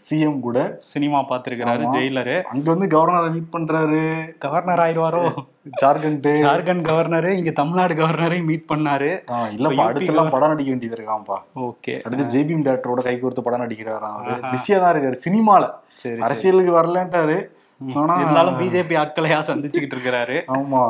சிஎம் 0.07 0.41
கூட 0.47 0.59
சினிமா 0.93 1.21
பார்த்திருக்கிறாரு 1.33 1.85
ஆமா. 1.87 1.93
ஜெயிலரு. 1.97 2.37
அங்க 2.55 2.67
வந்து 2.75 2.89
கவர்னரை 2.97 3.31
மீட் 3.37 3.55
பண்றாரு. 3.57 4.03
கவர்னர் 4.47 4.85
ஆயிடுவாரோ? 4.87 5.25
ஜார்க்கண்ட். 5.83 6.27
ஜார்க்கண்ட் 6.47 6.85
கவர்னரு 6.89 7.31
இங்க 7.39 7.51
தமிழ்நாடு 7.51 7.95
கவர்னரையும் 7.95 8.49
மீட் 8.51 8.69
பண்ணாரு. 8.73 9.11
இல்லப்பா 9.57 9.83
UP 9.85 9.89
அடுத்து 9.89 10.13
எல்லாம் 10.13 10.33
படம் 10.35 10.53
நடிக்க 10.53 10.71
வேண்டியது 10.73 10.97
இருக்கான்ப்பா. 10.99 11.39
ஓகே. 11.69 11.95
அடுத்து 12.07 12.25
ஜேபிஎம் 12.35 12.65
டேரக்டரோட 12.69 13.03
கை 13.09 13.15
கோர்த்து 13.23 13.47
படம் 13.47 13.63
நடிக்கிறாராம் 13.65 14.17
அவரு. 14.19 14.37
பிஸியா 14.53 14.79
தான் 14.83 14.93
இருக்காரு 14.95 15.19
சினிமால. 15.27 15.65
அரசியலுக்கு 16.27 16.73
வரலன்ட்டாரு. 16.79 17.37
ஆனா 17.97 18.15
இருந்தாலும் 18.17 18.59
பிஜேபி 18.61 18.95
ஆட்களையா 18.97 19.39
சந்திச்சுக்கிட்டு 19.49 19.97
இருக்கிறாரு 19.97 20.37
ஆமா. 20.55 20.85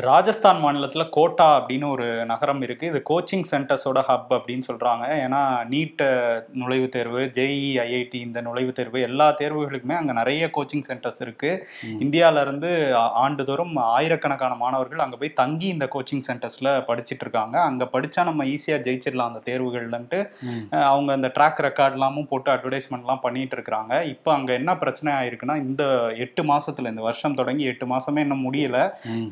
ராஜஸ்தான் 0.00 0.64
மாநிலத்துல 0.64 1.08
கோட்டா 1.08 1.66
அப்படின்னு 1.66 1.90
ஒரு 1.90 2.24
நகரம் 2.26 2.62
இருக்கு. 2.62 2.86
இது 2.86 3.02
கோச்சிங் 3.10 3.44
சென்டர்ஸோட 3.50 4.02
ஹப் 4.08 4.26
அப்படின்னு 4.28 4.62
சொல்றாங்க. 4.72 5.08
ஏன்னா 5.08 5.66
நீட் 5.70 6.42
நுழைவுத் 6.54 6.88
தேர்வு 6.88 7.20
ஜேஇ 7.20 7.78
ஐஐடி 7.78 8.14
இந்த 8.14 8.42
நுழைவுத் 8.42 8.72
தேர்வு 8.72 9.00
எல்லா 9.00 9.34
தேர்வுகளுக்குமே 9.34 9.96
அங்க 9.96 10.12
நிறைய 10.12 10.50
கோச்சிங் 10.56 10.82
சென்டர்ஸ் 10.88 11.20
இருக்கு. 11.20 11.66
ம். 11.82 12.02
இந்தியால 12.02 12.40
இருந்து 12.40 12.96
ஆ- 12.96 13.12
ஆண்டுதோறும் 13.12 13.76
ஆயிரக்கணக்கான 13.76 14.54
மாணவர்கள் 14.54 14.98
அங்க 14.98 15.16
போய் 15.16 15.32
தங்கி 15.32 15.66
இந்த 15.66 15.88
கோச்சிங் 15.94 16.20
சென்டர்ஸ்ல 16.32 16.82
படிச்சிட்டு 16.88 17.20
இருக்காங்க. 17.20 17.60
அங்க 17.60 17.88
படிச்சா 17.92 18.24
நம்ம 18.24 18.44
ஈஸியா 18.44 18.60
ஜெயிச்சிடலாம் 18.66 19.32
அந்த 19.32 19.40
தேர்வுகள்லன்ட்டு. 19.44 20.30
அவங்க 20.70 21.12
அந்த 21.12 21.32
ட்ராக் 21.38 21.60
ரெக்கார்ட்லாமும் 21.60 22.26
போட்டு 22.26 22.52
அட்வர்டைஸ்மெண்ட்லாம் 22.52 23.20
பண்ணிட்டு 23.20 23.52
இருக்காங்க. 23.52 24.04
இப்போ 24.04 24.32
அங்க 24.32 24.52
என்ன 24.52 24.76
பிரச்சனை 24.76 25.26
ஆயிருக்குன்னா 25.26 25.56
இந்த 25.56 26.12
எட்டு 26.16 26.42
மாசத்துல 26.42 26.86
இந்த 26.88 27.02
வருஷம் 27.02 27.34
தொடங்கி 27.34 27.64
எட்டு 27.64 27.86
மாசமே 27.86 28.18
இன்னும் 28.18 28.52
முடியல. 28.52 28.92
ம். 29.04 29.24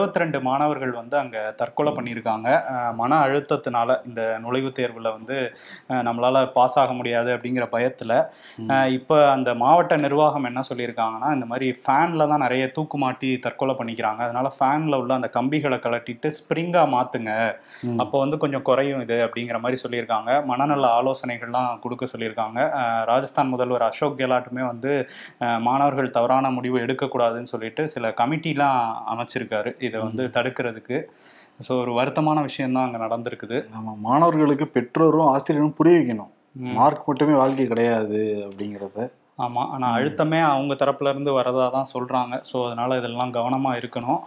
இதுக்குள்ள 0.00 0.14
22 0.14 0.40
மாணவர்கள் 0.48 0.92
வந்து 1.00 1.16
அங்க 1.18 1.36
தற்கொலை 1.60 1.90
பண்ணியிருக்காங்க. 1.96 2.48
மன 3.00 3.18
அழுத்தத்தினால 3.24 3.96
இந்த 4.08 4.22
நுழைவுத் 4.44 4.76
தேர்வுல 4.78 5.08
வந்து 5.16 5.36
நம்மளால 6.08 6.36
பாஸ் 6.56 6.76
ஆக 6.82 6.92
முடியாது 6.92 7.30
அப்படிங்கிற 7.36 7.64
பயத்துல 7.74 8.12
இப்போ 8.96 9.16
அந்த 9.34 9.50
மாவட்ட 9.62 9.94
நிர்வாகம் 10.04 10.48
என்ன 10.50 10.60
சொல்லியிருக்காங்கன்னா 10.70 11.28
இந்த 11.36 11.46
மாதிரி 11.50 11.66
ஃபேன்ல 11.82 12.28
தான் 12.32 12.44
நிறைய 12.44 12.64
தூக்கு 12.76 12.96
மாட்டி 13.04 13.30
தற்கொலை 13.46 13.74
பண்ணிக்கிறாங்க. 13.80 14.20
அதனால 14.26 14.48
ஃபேன்ல 14.56 15.00
உள்ள 15.02 15.12
அந்த 15.18 15.28
கம்பிகளை 15.36 15.78
கலட்டிட்டு 15.86 16.28
ஸ்ப்ரிங்கா 16.38 16.82
மாத்துங்க. 16.94 17.30
ம். 17.88 17.98
அப்போ 18.02 18.16
வந்து 18.24 18.36
கொஞ்சம் 18.44 18.64
குறையும் 18.68 19.02
இது 19.06 19.18
அப்படிங்கிற 19.26 19.58
மாதிரி 19.64 19.78
சொல்லியிருக்காங்க. 19.84 20.30
மனநல 20.50 20.86
ஆலோசனைகள்லாம் 21.00 21.70
கொடுக்க 21.84 22.06
சொல்லியிருக்காங்க. 22.12 22.58
ராஜஸ்தான் 23.10 23.52
முதல்வர் 23.54 23.86
அசோக் 23.88 24.18
கெலாட்டுமே 24.20 24.64
வந்து 24.72 24.92
மாணவர்கள் 25.66 26.14
தவறான 26.18 26.50
முடிவு 26.58 26.76
எடுக்கக்கூடாதுன்னு 26.84 27.52
சொல்லிட்டு 27.54 27.82
சில 27.94 28.08
கமிட்டிலாம் 28.20 28.80
அமைச்சிருக்காரு. 29.12 29.70
இதை 29.90 30.00
வந்து 30.06 30.24
தடுக்கிறதுக்கு. 30.36 30.98
ஸோ 31.66 31.72
ஒரு 31.82 31.92
வருத்தமான 31.92 32.38
விஷயம்தான் 32.48 32.86
அங்கே 32.86 33.00
நடந்திருக்குது. 33.06 33.58
நம்ம 33.74 33.96
மாணவர்களுக்கு 34.08 34.66
பெற்றோரும் 34.76 35.30
ஆசிரியரும் 35.32 35.78
புரிய 35.80 35.96
வைக்கணும். 35.98 36.30
மார்க் 36.76 37.08
மட்டுமே 37.08 37.34
வாழ்க்கை 37.40 37.66
கிடையாது 37.72 38.20
அப்படிங்கறத. 38.46 39.00
ஆமா 39.46 39.62
ஆனா 39.74 39.86
அழுத்தமே 39.96 40.40
அவங்க 40.52 40.74
தரப்புல 40.82 41.12
இருந்து 41.14 41.32
வரதா 41.38 41.66
தான் 41.76 41.90
சொல்றாங்க. 41.92 42.34
ஸோ 42.50 42.56
அதனால 42.66 42.96
இதெல்லாம் 43.00 43.32
கவனமா 43.38 43.72
இருக்கணும். 43.80 44.20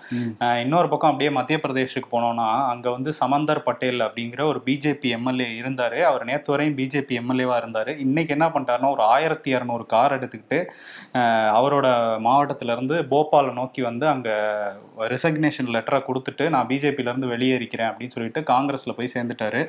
இன்னொரு 0.64 0.88
பக்கம் 0.92 1.12
அப்படியே 1.12 1.32
மத்திய 1.38 1.58
பிரதேஷுக்கு 1.66 2.10
போனோம்னா 2.16 2.48
அங்க 2.72 2.88
வந்து 2.96 3.14
சமந்தர் 3.22 3.64
பட்டேல் 3.68 4.06
அப்படிங்கிற 4.08 4.42
ஒரு 4.52 4.62
பிஜேபி 4.68 5.12
எம்எல்ஏ 5.18 5.50
இருந்தாரு. 5.62 6.00
அவர் 6.10 6.28
நேத்து 6.30 6.54
வரையும் 6.54 6.78
பிஜேபி 6.80 7.16
எம்எல்ஏவா 7.22 7.58
இருந்தாரு. 7.64 7.94
இன்னைக்கு 8.06 8.34
என்ன 8.38 8.48
பண்ணிட்டாருன்னா 8.54 8.92
ஒரு 8.98 9.06
ஆயிரத்தி 9.16 9.52
இரநூறு 9.56 9.86
கார் 9.94 10.16
எடுத்துக்கிட்டு 10.18 10.60
அவரோட 11.58 11.88
மாவட்டத்துல 12.28 12.76
இருந்து 12.76 12.96
போபாலை 13.14 13.52
நோக்கி 13.60 13.82
வந்து 13.90 14.06
அங்க 14.14 14.30
ரெசக்னேஷன் 15.14 15.72
லெட்டரை 15.76 16.00
கொடுத்துட்டு 16.08 16.46
நான் 16.54 16.68
பிஜேபியில 16.72 17.12
இருந்து 17.12 17.32
வெளியேறிக்கிறேன் 17.34 17.90
அப்படின்னு 17.90 18.16
சொல்லிட்டு 18.16 18.42
காங்கிரஸ்ல 18.52 18.94
போய் 18.98 19.14
சேர்ந்துட்டாரு. 19.16 19.62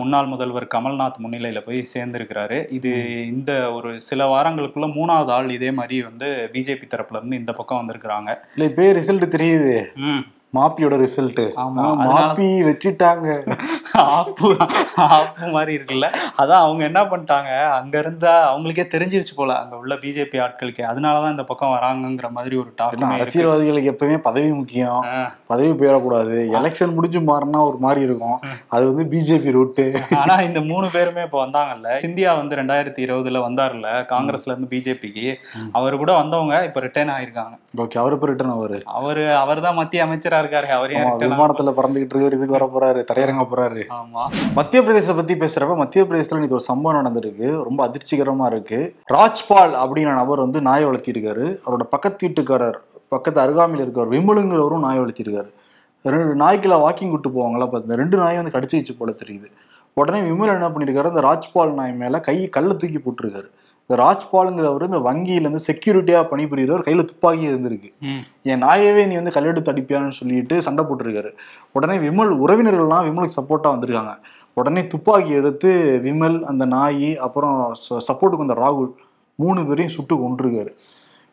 முன்னாள் 0.00 0.32
முதல்வர் 0.32 0.66
கமல்நாத் 0.74 1.22
முன்னிலையில 1.24 1.60
போய் 1.66 1.80
சேர்ந்திருக்கிறாரு. 1.94 2.58
இது 2.78 2.92
இந்த 3.32 3.52
ஒரு 3.76 3.90
சில 4.08 4.26
வாரங்களுக்குள்ள 4.68 4.88
மூணாவது 4.98 5.28
ஆள் 5.28 5.50
இதே 5.50 5.70
மாதிரி 5.70 6.02
வந்து 6.02 6.50
பிஜேபி 6.52 6.88
தரப்புல 6.94 7.16
இருந்து 7.16 7.36
இந்த 7.36 7.52
பக்கம் 7.52 7.78
வந்திருக்கிறாங்க. 7.78 8.38
இல்ல 8.56 8.70
இப்பயே 8.70 8.94
ரிசல்ட் 8.94 9.34
தெரியுது. 9.36 9.82
மாப்பியோட 10.56 10.94
ரிசல்ட் 11.02 11.40
மாப்பி 12.10 12.46
வச்சுட்டாங்க. 12.68 13.26
ஆப்பு 14.18 14.48
ஆப்பு 15.16 15.46
மாதிரி 15.56 15.72
இருக்குல்ல. 15.76 16.06
அதான் 16.42 16.62
அவங்க 16.64 16.82
என்ன 16.88 17.00
பண்ணிட்டாங்க? 17.10 17.50
அங்க 17.78 17.94
இருந்தா 18.02 18.32
அவங்களுக்கே 18.50 18.84
தெரிஞ்சிருச்சு 18.94 19.34
போல 19.36 19.56
அங்க 19.62 19.74
உள்ள 19.82 19.94
பிஜேபி 20.02 20.38
ஆட்களுக்கு. 20.44 20.82
அதனாலதான் 20.90 21.34
இந்த 21.34 21.44
பக்கம் 21.50 21.74
வராங்கங்கிற 21.74 22.30
மாதிரி 22.36 22.56
ஒரு 22.62 22.70
டாக் 22.80 23.04
அரசியல்வாதிகளுக்கு 23.18 23.92
எப்பவுமே 23.92 24.18
பதவி 24.28 24.50
முக்கியம். 24.60 25.00
பதவி 25.52 25.70
போயிடக்கூடாது 25.80 26.38
எலெக்ஷன் 26.60 26.96
முடிஞ்சு 26.96 27.22
மாறினா 27.30 27.60
ஒரு 27.70 27.78
மாதிரி 27.86 28.02
இருக்கும். 28.08 28.38
அது 28.76 28.84
வந்து 28.90 29.06
பிஜேபி 29.12 29.54
ரூட்டு 29.58 29.86
ஆனா 30.22 30.36
இந்த 30.48 30.62
மூணு 30.70 30.88
பேருமே 30.96 31.24
இப்ப 31.28 31.40
வந்தாங்கல்ல. 31.44 31.98
சிந்தியா 32.06 32.32
வந்து 32.40 32.60
ரெண்டாயிரத்தி 32.62 33.00
இருபதுல 33.06 33.44
வந்தாருல்ல 33.46 33.88
காங்கிரஸ்ல 34.14 34.52
இருந்து 34.52 34.72
பிஜேபிக்கு 34.74 35.28
அவர் 35.78 36.00
கூட 36.04 36.12
வந்தவங்க 36.22 36.56
இப்ப 36.70 36.80
ரிட்டர்ன் 36.86 37.14
ஆயிருக்காங்க. 37.16 37.54
ஓகே 37.84 37.96
அவரு 38.02 38.18
போய் 38.18 38.32
ரிட்டர்ன் 38.32 38.56
அவரு 38.58 38.76
அவரு 38.98 39.24
அவர்தான் 39.44 39.78
மத்திய 39.80 40.06
அமைச்சரா 40.06 40.36
இருக்காரு. 40.42 40.68
அவரே 40.68 40.96
விமானத்துல 40.98 41.72
பறந்துகிட்டு 41.78 42.14
இருக்காரு 42.14 42.38
இதுக்கு 42.38 42.58
வர 42.58 42.66
போறாரு 42.74 43.04
தரையிறங்க 43.12 43.44
போறாரு. 43.52 43.82
ஆமா. 44.00 44.22
மத்திய 44.54 44.82
பிரதேச 44.82 45.16
பத்தி 45.16 45.34
பேசுறப்ப 45.34 45.76
மத்திய 45.76 46.04
பிரதேசத்துல 46.04 46.38
இன்னைக்கு 46.40 46.58
ஒரு 46.58 46.60
சம்பவம் 46.60 46.98
நடந்திருக்கு. 47.06 47.62
ரொம்ப 47.62 47.80
அதிர்ச்சிகரமா 47.86 48.46
இருக்கு. 48.46 48.94
ராஜ்பால் 49.12 49.74
அப்படிங்கிற 49.82 50.14
நபர் 50.14 50.38
வந்து 50.38 50.60
நாய் 50.60 50.86
வளர்த்திருக்காரு. 50.86 51.46
அவரோட 51.66 51.86
பக்கத்து 51.90 52.28
வீட்டுக்காரர் 52.28 52.78
பக்கத்து 53.08 53.40
அருகாமையில் 53.40 53.86
இருக்கவர் 53.86 54.14
விமலுங்கிறவரும் 54.16 54.80
நாய் 54.80 55.00
வளர்த்திருக்காரு. 55.00 55.50
ரெண்டு 56.02 56.44
நாய்க்குள்ள 56.44 56.76
வாக்கிங் 56.82 57.10
கூட்டு 57.10 57.28
போவாங்களா 57.28 57.70
பார்த்து 57.70 57.96
ரெண்டு 57.96 58.16
நாயும் 58.16 58.42
வந்து 58.42 58.58
கடிச்சு 58.58 58.78
வச்சு 58.78 58.94
போல 58.94 59.14
தெரியுது. 59.24 59.48
உடனே 59.92 60.20
விமல் 60.20 60.52
என்ன 60.52 60.68
பண்ணிருக்காரு 60.68 61.08
அந்த 61.08 61.20
ராஜ்பால் 61.20 61.72
நாய் 61.72 61.92
மேல 61.92 62.20
கை 62.20 62.48
கல்லை 62.48 62.76
தூக்கி 62.76 62.98
போட்டிருக்காரு. 62.98 63.48
இந்த 63.88 63.96
ராஜ்பாலுங்கிறவர் 64.02 64.82
இந்த 64.88 64.98
வங்கியில 65.06 65.44
இருந்து 65.44 65.60
செக்யூரிட்டியா 65.66 66.18
பணிபுரியறவர் 66.30 66.82
கையில 66.86 67.04
துப்பாக்கி 67.10 67.46
இருந்திருக்கு. 67.50 67.90
என் 68.50 68.62
நாயவே 68.64 69.02
நீ 69.10 69.14
வந்து 69.20 69.32
கல்லெடுத்து 69.36 69.72
அடிப்பியான்னு 69.72 70.16
சொல்லிட்டு 70.18 70.56
சண்டை 70.66 70.82
போட்டிருக்காரு. 70.88 71.30
உடனே 71.76 71.96
விமல் 72.04 72.32
உறவினர்கள்லாம் 72.44 73.06
விமலுக்கு 73.08 73.38
சப்போர்ட்டா 73.38 73.72
வந்திருக்காங்க. 73.74 74.12
உடனே 74.56 74.82
துப்பாக்கி 74.86 75.32
எடுத்து 75.40 75.70
விமல் 76.06 76.38
அந்த 76.50 76.64
நாய் 76.74 77.10
அப்புறம் 77.26 77.56
சப்போர்ட்டுக்கு 78.08 78.44
வந்த 78.44 78.58
ராகுல் 78.64 78.92
மூணு 79.38 79.60
பேரையும் 79.66 79.96
சுட்டு 79.96 80.14
கொண்டிருக்காரு 80.16 80.72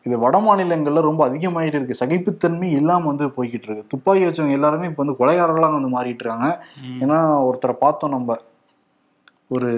இது 0.06 0.16
வட 0.24 0.36
மாநிலங்கள்ல 0.38 1.00
ரொம்ப 1.00 1.22
அதிகமாயிட்டு 1.28 1.78
இருக்கு. 1.78 2.00
சகிப்புத்தன்மை 2.00 2.68
இல்லாம 2.70 3.06
வந்து 3.06 3.26
போய்கிட்டு 3.36 3.66
இருக்கு. 3.68 3.90
துப்பாக்கி 3.92 4.24
வச்சவங்க 4.26 4.58
எல்லாருமே 4.58 4.88
இப்ப 4.90 5.02
வந்து 5.04 5.18
கொலைகாரர்களாக 5.20 5.74
வந்து 5.78 5.94
மாறிட்டு 5.96 6.22
இருக்காங்க. 6.24 6.48
ஏன்னா 7.04 7.18
ஒருத்தரை 7.48 7.74
பார்த்தோம் 7.84 8.14
நம்ம. 8.16 8.36
ஒரு 9.50 9.70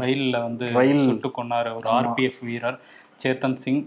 ரயில்ல 0.00 0.42
வந்து 0.42 0.64
ரயில். 0.72 1.04
சுட்டு 1.04 1.28
கொன்னாரு 1.28 1.70
ஒரு 1.74 1.88
ஆர்பிஎஃப் 1.90 2.40
வீரர் 2.42 2.78
சேத்தன் 3.16 3.56
சிங் 3.56 3.82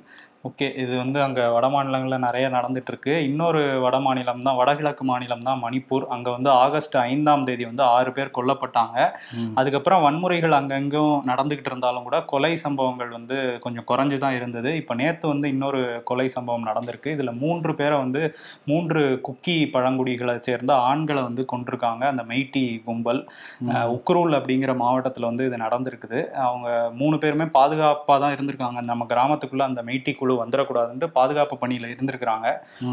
ஓகே 0.47 0.67
இது 0.81 0.93
வந்து 1.01 1.19
அங்க 1.25 1.41
வட 1.53 1.65
மாநிலங்கள்ல 1.73 2.17
நிறைய 2.25 2.45
நடந்துட்டு 2.55 2.91
இருக்கு 2.91 3.13
இன்னொரு 3.27 3.61
வட 3.83 3.95
மாநிலம் 4.05 4.43
தான் 4.47 4.57
வடகிழக்கு 4.59 5.03
மாநிலம் 5.09 5.45
தான் 5.47 5.61
மணிப்பூர். 5.63 6.05
அங்க 6.15 6.27
வந்து 6.35 6.49
ஆகஸ்ட் 6.63 6.95
ஐந்தாம் 7.09 7.45
தேதி 7.47 7.63
வந்து 7.69 7.83
ஆறு 7.95 8.11
பேர் 8.17 8.29
கொல்லப்பட்டாங்க. 8.37 8.97
அதுக்கப்புறம் 9.59 10.03
வன்முறைகள் 10.05 10.55
அங்கங்கும் 10.59 11.15
நடந்துகிட்டு 11.29 11.71
இருந்தாலும் 11.71 12.05
கூட 12.07 12.19
கொலை 12.33 12.51
சம்பவங்கள் 12.65 13.11
வந்து 13.17 13.37
கொஞ்சம் 13.63 13.87
குறைஞ்சு 13.91 14.19
தான் 14.25 14.37
இருந்தது. 14.39 14.71
இப்போ 14.81 14.95
நேற்று 15.01 15.25
வந்து 15.33 15.49
இன்னொரு 15.53 15.81
கொலை 16.11 16.27
சம்பவம் 16.35 16.67
நடந்திருக்கு. 16.69 17.15
இதுல 17.17 17.33
மூன்று 17.43 17.73
பேரை 17.79 17.97
வந்து 18.03 18.21
மூன்று 18.71 19.01
குக்கி 19.29 19.57
பழங்குடிகளை 19.77 20.37
சேர்ந்த 20.49 20.71
ஆண்களை 20.91 21.23
வந்து 21.29 21.45
கொண்டிருக்காங்க 21.53 22.05
அந்த 22.13 22.25
மெய்ட்டி 22.33 22.65
கும்பல் 22.89 23.23
உக்ரூல் 23.97 24.33
அப்படிங்கிற 24.39 24.71
மாவட்டத்தில் 24.83 25.29
வந்து 25.31 25.49
இது 25.49 25.63
நடந்திருக்குது. 25.65 26.21
அவங்க 26.45 26.69
மூணு 27.01 27.15
பேருமே 27.25 27.49
பாதுகாப்பாக 27.59 28.19
தான் 28.25 28.37
இருந்திருக்காங்க. 28.37 28.79
நம்ம 28.93 29.09
கிராமத்துக்குள்ள 29.13 29.65
அந்த 29.71 29.81
மெய்ட்டி 29.89 30.13
குழு 30.21 30.33
வந்துடக்கூடாதுன்ட்டு 30.41 31.07
பாதுகாப்பு 31.17 31.57
பணியில் 31.57 31.91
இருந்திருக்கிறாங்க. 31.93 32.47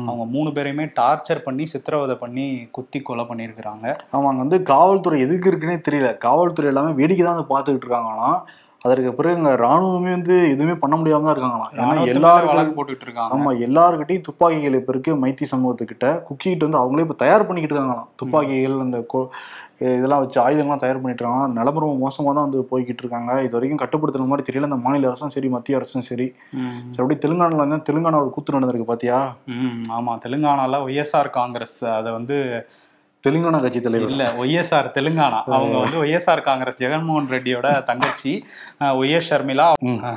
அவங்க 0.09 0.24
மூணு 0.35 0.50
பேரையுமே 0.50 0.87
டார்ச்சர் 1.00 1.44
பண்ணி 1.44 1.66
சித்திரவதை 1.66 2.16
பண்ணி 2.24 2.46
குத்தி 2.70 3.00
கொலை 3.02 3.24
பண்ணியிருக்கிறாங்க. 3.24 3.87
ஆமாங்க 4.16 4.38
வந்து 4.38 4.62
காவல்துறை 4.62 5.20
எதுக்கு 5.20 5.50
இருக்குன்னே 5.50 5.78
தெரியல. 5.88 6.11
காவல்துறை 6.26 6.68
எல்லாமே 6.72 6.92
வேடிக்கை 7.00 7.24
தான் 7.24 7.37
வந்து 7.37 7.52
பார்த்துக்கிட்டு 7.55 7.88
இருக்காங்களாம் 7.88 8.38
அதற்கு 8.85 9.11
பிறகு 9.14 9.37
இங்க 9.38 9.50
ராணுவமே 9.57 10.11
வந்து 10.16 10.37
எதுவுமே 10.52 10.74
பண்ண 10.74 10.94
முடியாம 10.96 11.26
தான் 11.26 11.35
இருக்காங்களாம் 11.35 11.74
ஏன்னா 11.76 12.07
எல்லாரும் 12.14 12.50
வழக்கு 12.50 12.72
போட்டுட்டு 12.78 13.05
இருக்காங்க. 13.07 13.35
ஆமா 13.35 13.50
எல்லாருக்கிட்டையும் 13.66 14.24
துப்பாக்கிகள் 14.28 14.78
இப்ப 14.78 14.92
இருக்கு 14.92 15.12
மைத்தி 15.20 15.46
சமூகத்துக்கிட்ட. 15.52 16.09
குக்கிக்கிட்ட 16.26 16.66
வந்து 16.66 16.81
அவங்களே 16.81 17.05
இப்ப 17.07 17.16
தயார் 17.24 17.46
பண்ணிக்கிட்டு 17.48 17.76
இருக்காங்களாம். 17.76 18.09
துப்பாக்கிகள் 18.16 18.85
அந்த 18.87 19.00
இதெல்லாம் 19.90 20.21
வச்சு 20.21 20.38
ஆயுதங்கள்லாம் 20.40 20.83
தயார் 20.83 21.01
பண்ணிட்டு 21.01 21.23
இருக்காங்க. 21.25 21.61
நிலம 21.61 21.81
ரொம்ப 21.81 21.97
மோசமா 22.05 22.31
தான் 22.35 22.47
வந்து 22.47 22.61
போய்கிட்டு 22.71 23.03
இருக்காங்க. 23.05 23.42
இது 23.42 23.53
வரைக்கும் 23.53 23.83
கட்டுப்படுத்துற 23.83 24.27
மாதிரி 24.27 24.47
தெரியல. 24.49 24.64
இந்த 24.64 24.77
மாநில 24.77 25.09
அரசும் 25.09 25.29
சரி 25.29 25.49
மத்திய 25.49 25.77
அரசும் 25.77 26.03
சரி. 26.03 26.27
சரி, 26.87 27.03
அப்படியே 27.03 27.21
தெலுங்கானால 27.25 27.61
இருந்தா 27.61 27.81
தெலுங்கானா 27.90 28.21
ஒரு 28.21 28.31
கூத்து 28.31 28.57
நடந்திருக்கு 28.59 28.87
பாத்தியா? 28.87 29.18
ம் 29.49 29.83
ஆமா. 29.90 30.14
தெலுங்கானால 30.27 30.83
ஒய்எஸ்ஆர் 30.85 31.31
காங்கிரஸ் 31.31 31.85
அதை 31.95 32.12
வந்து 32.12 32.38
தெலுங்கானா 33.25 33.59
கட்சி 33.63 33.81
தலைவர் 33.83 34.13
இல்ல 34.13 34.25
ஒய்எஸ்ஆர் 34.43 34.87
தெலுங்கானா 34.95 35.39
அவங்க 35.57 35.77
வந்து 35.83 35.99
ஒய்எஸ்ஆர் 36.03 36.41
காங்கிரஸ் 36.47 36.79
ஜெகன்மோகன் 36.81 37.29
ரெட்டியோட 37.35 37.69
தங்கச்சி 37.91 38.33
ஒய்எஸ் 39.01 39.29
ஷர்மிளா. 39.31 39.67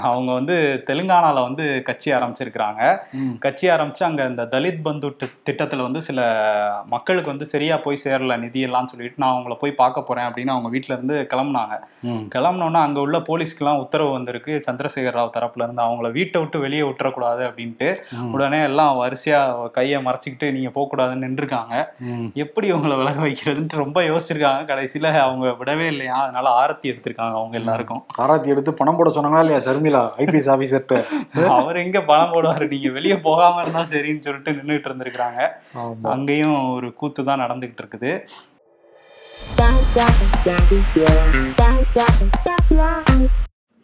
அவங்க 0.09 0.29
வந்து 0.37 0.55
தெலுங்கானால 0.87 1.37
வந்து 1.47 1.65
கட்சி 1.89 2.09
ஆரம்பிச்சிருக்கிறாங்க. 2.17 2.81
கட்சி 3.43 3.65
ஆரம்பிச்சு 3.73 4.03
அங்க 4.07 4.21
இந்த 4.31 4.45
தலித் 4.53 4.81
பந்து 4.87 5.09
திட்டத்துல 5.49 5.85
வந்து 5.87 6.01
சில 6.07 6.19
மக்களுக்கு 6.93 7.31
வந்து 7.33 7.47
சரியா 7.53 7.77
போய் 7.85 8.01
சேரல 8.05 8.37
நிதி 8.45 8.63
எல்லாம் 8.69 8.89
சொல்லிட்டு 8.93 9.21
நான் 9.23 9.33
அவங்கள 9.35 9.57
போய் 9.63 9.79
பார்க்க 9.81 10.07
போறேன் 10.09 10.27
அப்படின்னு 10.29 10.55
அவங்க 10.55 10.71
வீட்ல 10.75 10.95
இருந்து 10.97 11.17
கிளம்புனாங்க. 11.33 11.77
கிளம்புனோன்னா 12.35 12.81
அங்க 12.87 12.99
உள்ள 13.05 13.19
போலீஸ்க்குலாம் 13.29 13.83
உத்தரவு 13.83 14.11
வந்திருக்கு 14.17 14.55
சந்திரசேகர் 14.67 15.17
ராவ் 15.19 15.33
தரப்புல 15.37 15.67
இருந்து 15.67 15.85
அவங்கள 15.87 16.11
வீட்டை 16.17 16.37
விட்டு 16.43 16.63
வெளியே 16.65 16.83
விட்டுறக்கூடாது 16.89 17.43
அப்படின்ட்டு. 17.49 17.91
உடனே 18.35 18.61
எல்லாம் 18.71 18.93
வரிசையா 19.03 19.39
கையை 19.79 20.01
மறைச்சிக்கிட்டு 20.09 20.49
நீங்க 20.57 20.71
போக 20.79 20.85
கூடாதுன்னு 20.91 21.25
நின்றுருக்காங்க. 21.27 21.73
எப்படி 22.45 22.67
அவங்கள 22.95 23.01
விலக 23.01 23.21
வைக்கிறதுன்ட்டு 23.23 23.81
ரொம்ப 23.81 23.99
யோசிச்சிருக்காங்க. 24.03 24.61
கடைசியில 24.69 25.07
அவங்க 25.23 25.45
விடவே 25.59 25.87
இல்லையா? 25.87 26.17
அதனால 26.23 26.47
ஆரத்தி 26.61 26.87
எடுத்திருக்காங்க 26.91 27.35
அவங்க 27.39 27.55
எல்லாருக்கும். 27.61 28.01
ஆராத்தி 28.23 28.53
எடுத்து 28.53 28.71
பணம் 28.73 28.97
போட 28.97 29.09
சொன்னாங்களா 29.09 29.43
இல்லையா 29.45 29.61
ஷர்மிளா 29.65 30.03
ஐபிஎஸ் 30.23 30.51
ஆபீசர்கிட்ட? 30.55 30.97
அவர் 31.57 31.81
எங்க 31.83 32.01
பணம் 32.01 32.33
போடுவாரு? 32.33 32.67
நீங்க 32.67 32.89
வெளியே 32.89 33.17
போகாம 33.27 33.61
இருந்தா 33.61 33.83
சரின்னு 33.93 34.25
சொல்லிட்டு 34.27 34.55
நின்றுட்டு 34.59 34.89
இருந்திருக்காங்க 34.91 35.39
ஆமா. 35.81 36.05
அங்கேயும் 36.13 36.59
ஒரு 36.75 36.89
கூத்து 36.93 37.23
தான் 37.23 37.43
நடந்துகிட்டு 37.43 37.83
இருக்குது. 37.83 38.11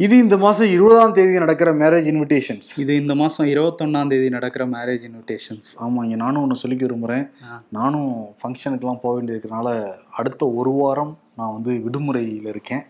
இது 0.02 0.18
இந்த 0.18 0.38
மாசம் 0.38 0.66
இருபதாம் 0.68 1.14
தேதி 1.14 1.40
நடக்கிற 1.40 1.74
மேரேஜ் 1.74 2.08
இன்விடேஷன்ஸ் 2.12 2.68
இது 2.78 2.96
இந்த 2.96 3.16
மாசம் 3.16 3.48
இருபத்தொன்னாம் 3.48 4.08
தேதி 4.08 4.30
நடக்கிற 4.30 4.66
மேரேஜ் 4.68 5.04
இன்விடேஷன்ஸ் 5.08 5.70
ஆமா 5.82 6.04
இங்க 6.04 6.16
நானும் 6.16 6.42
ஒன்று 6.42 6.58
சொல்லிக்க 6.64 6.84
விரும்புறேன். 6.86 7.26
ஆ. 7.46 7.62
நானும் 7.70 8.10
ஃபங்க்ஷனுக்குலாம் 8.40 9.00
போக 9.02 9.22
வேண்டியதுனால 9.22 9.68
அடுத்த 10.12 10.52
ஒரு 10.52 10.70
வாரம் 10.72 11.12
நான் 11.36 11.54
வந்து 11.54 11.82
விடுமுறையில் 11.84 12.46
இருக்கேன். 12.46 12.84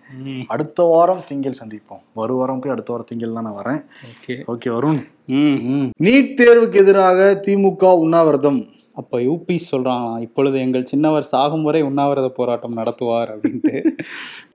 அடுத்த 0.48 0.84
வாரம் 0.84 1.24
திங்கள் 1.28 1.60
சந்திப்போம். 1.60 2.02
ஒரு 2.14 2.34
வாரம் 2.34 2.60
போய் 2.60 2.72
அடுத்த 2.72 2.92
வாரம் 2.92 3.10
திங்கள் 3.10 3.34
தான் 3.34 3.44
நான் 3.44 3.60
வரேன். 3.62 3.82
ஓகே. 4.12 4.36
ஓகே 4.48 4.70
வருண். 4.70 5.02
ம். 5.28 5.90
நீட் 6.00 6.38
தேர்வுக்கு 6.38 6.74
எதிராக 6.76 7.42
திமுக 7.48 7.98
உண்ணாவிரதம். 7.98 8.62
அப்ப 8.94 9.20
யூபி 9.20 9.60
சொல்றாங்க 9.72 10.22
இப்பொழுது 10.22 10.60
எங்கள் 10.60 10.90
சின்னவர் 10.96 11.32
சாகும் 11.32 11.64
வரை 11.64 11.82
உண்ணாவிரத 11.84 12.30
போராட்டம் 12.30 12.78
நடத்துவார் 12.78 13.32
அப்படின்ட்டு. 13.34 13.76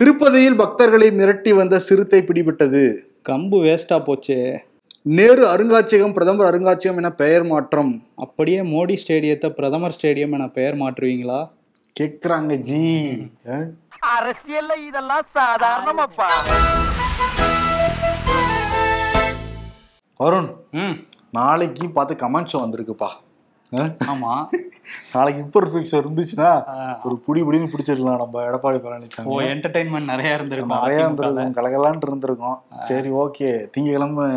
திருப்பதியில் 0.00 0.58
பக்தர்களை 0.58 1.10
மிரட்டி 1.10 1.54
வந்த 1.54 1.78
சிறுத்தை 1.78 2.22
பிடிபட்டது. 2.22 2.96
கம்பு 3.28 3.58
வேஸ்டா 3.62 3.96
போச்சே. 3.98 4.58
நேரு 5.02 5.46
அருங்காட்சியகம் 5.46 6.12
பிரதமர் 6.12 6.54
அருங்காட்சியகம் 6.54 6.96
என 6.96 7.10
பெயர் 7.10 7.44
மாற்றம். 7.44 8.02
அப்படியே 8.14 8.60
மோடி 8.60 8.96
ஸ்டேடியத்தை 9.06 9.50
பிரதமர் 9.50 9.96
ஸ்டேடியம் 10.00 10.32
என 10.32 10.48
பெயர் 10.48 10.76
மாற்றுவீங்களா? 10.76 11.48
கேக்குறாங்க 12.00 12.54
ஜி? 12.56 13.08
அரசியல்ல 14.18 14.86
இதெல்லாம் 14.86 15.26
சாதாரணமாப்பா. 15.34 16.28
வருண் 20.20 20.54
ம். 20.70 21.06
நாளைக்கு 21.32 21.90
பார்த்து 21.90 22.14
கமெண்ட்ஸ் 22.14 22.56
வந்திருக்குப்பா? 22.56 23.08
ஆமா. 24.06 24.46
நாளைக்கு 25.14 25.42
இம்பர்ஃபெக்ட்ஸ் 25.44 25.96
இருந்துச்சுன்னா 26.00 26.50
ஒரு 27.06 27.16
புடி 27.26 27.42
புடின்னு 27.48 27.72
பிடிச்சிருக்கலாம் 27.74 28.22
நம்ம 28.22 28.44
எடப்பாடி 28.50 28.78
ஓ 28.80 28.84
பழனிசாமி 28.86 29.48
என்டர்டைன்மெண்ட் 29.54 30.12
நிறைய 30.12 30.34
இருந்திருக்கும் 30.34 30.78
நிறைய. 30.78 31.02
இருந்திருக்கும் 31.02 31.58
கலகலான்ட்டு 31.58 32.08
இருந்திருக்கும். 32.10 32.58
சரி 32.78 33.10
ஓகே. 33.24 33.50
திங்கக்கிழமை 33.74 34.28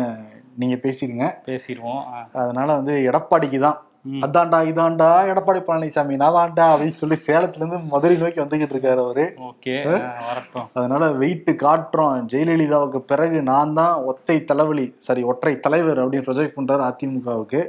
நீங்க 0.62 0.76
பேசிடுங்க 0.84 1.26
பேசிடுவோம். 1.48 2.02
அதனால 2.32 2.68
வந்து 2.80 2.94
எடப்பாடிக்கு 3.10 3.58
தான். 3.58 3.78
அதான்டா 4.26 4.58
இதான்டா 4.68 5.08
எடப்பாடி 5.32 5.60
பழனிசாமி 5.66 6.14
நாதான்டா 6.22 6.64
அப்படின்னு 6.70 7.00
சொல்லி 7.00 7.16
சேலத்துல 7.26 7.60
இருந்து 7.60 7.78
மதுரை 7.92 8.16
நோக்கி 8.22 8.40
வந்துகிட்டு 8.40 8.74
இருக்காரு 8.74 9.00
அவரு. 9.04 9.26
அதனால 10.72 11.10
வெயிட் 11.22 11.50
காட்டுறோம். 11.64 12.16
ஜெயலலிதாவுக்கு 12.32 13.00
பிறகு 13.12 13.42
நான் 13.50 13.76
தான் 13.80 13.94
ஒத்தை 14.10 14.36
தலைவலி 14.44 14.86
சாரி 15.06 15.22
ஒற்றை 15.32 15.60
தலைவர் 15.66 16.02
அப்படின்னு 16.02 16.26
ப்ரொஜெக்ட் 16.28 16.58
பண்றாரு 16.58 16.84
அதிமுகவுக்கு. 16.90 17.62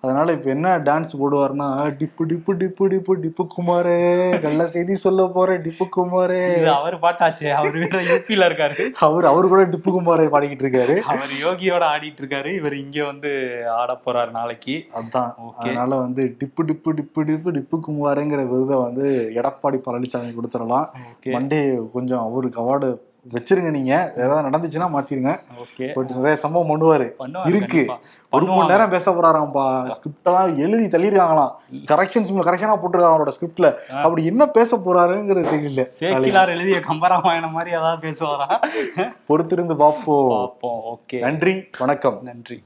அதனால 0.00 0.32
இப்ப 0.32 0.50
என்ன 0.50 0.78
டான்ஸ் 0.78 1.12
போடுவாருன்னா 1.20 1.68
டிப்பு 1.98 2.22
டிப்பு 2.28 2.52
டிப்பு 2.52 2.84
டிப்பு 2.84 3.14
டிப்பு 3.22 3.46
குமாரே 3.46 4.40
நல்ல 4.40 4.66
செய்தி 4.66 4.94
சொல்ல 4.94 5.26
போற 5.26 5.58
டிப்பு 5.58 5.86
குமாரே. 5.96 6.64
அவர் 6.64 6.98
பாட்டாச்சே 6.98 7.50
அவர் 7.50 7.78
வேற 7.78 8.00
யூபில 8.00 8.46
இருக்காரு. 8.48 8.78
அவர் 9.00 9.24
அவர் 9.24 9.48
கூட 9.48 9.64
டிப்பு 9.64 9.90
குமாரே 9.90 10.26
பாடிக்கிட்டு 10.26 10.64
இருக்காரு. 10.66 10.96
அவர் 10.98 11.34
யோகியோட 11.46 11.84
ஆடிட்டு 11.94 12.22
இருக்காரு. 12.22 12.54
இவர் 12.54 12.76
இங்க 12.76 13.04
வந்து 13.04 13.32
ஆட 13.68 14.00
போறாரு 14.04 14.30
நாளைக்கு. 14.30 14.86
அதான். 14.94 15.34
அதனால 15.56 15.96
வந்து 15.96 16.36
டிப்பு 16.44 16.64
டிப்பு 16.64 16.92
டிப்பு 16.92 17.20
டிப்பு 17.20 17.50
டிப்பு 17.50 17.80
குமாருங்கிற 17.88 18.46
விருதை 18.48 18.78
வந்து 18.78 19.32
எடப்பாடி 19.34 19.80
பழனிசாமி 19.86 20.34
கொடுத்துடலாம். 20.34 20.88
மண்டே 21.24 21.90
கொஞ்சம் 21.90 22.20
அவருக்கு 22.20 22.60
அவார்டு 22.60 23.06
வச்சிருங்க 23.32 23.70
நீங்க. 23.70 24.12
ஏதாவது 24.16 24.48
நடந்துச்சுன்னா 24.48 24.82
மாத்திருங்க. 24.82 25.38
பட் 25.94 26.10
நிறைய 26.10 26.36
சம்பவம் 26.36 26.70
பண்ணுவாரு. 26.70 27.46
இருக்கு. 27.46 27.90
ஒரு 28.30 28.46
மணி. 28.46 28.68
நேரம் 28.68 28.90
பேச 28.90 29.10
போறாராம்பா 29.10 29.88
ஸ்கிரிப்ட் 29.88 30.26
எல்லாம் 30.26 30.58
எழுதி 30.58 30.98
தள்ளிருக்காங்களாம். 30.98 31.50
கரெக்ஷன்ஸ் 31.72 32.36
கரெக்ஷனா 32.48 32.76
போட்டுருக்காங்க 32.76 33.16
அவரோட 33.16 33.32
ஸ்கிரிப்ட்ல. 33.40 33.74
அப்படி 33.90 34.24
என்ன 34.24 34.46
பேச 34.46 34.76
போறாருங்கிறது 34.76 35.46
தெரியல. 35.54 35.86
சேக்கிலார் 36.00 36.48
எழுதிய 36.48 36.78
கம்பராமாயணம் 36.78 37.50
மாதிரி 37.50 37.70
ஏதாவது 37.70 38.10
பேசுவாரா? 38.10 38.60
பொறுத்திருந்து 39.28 39.76
பார்ப்போம். 39.76 40.56
ஓகே. 40.62 41.18
நன்றி 41.18 41.64
வணக்கம். 41.78 42.18
நன்றி. 42.22 42.62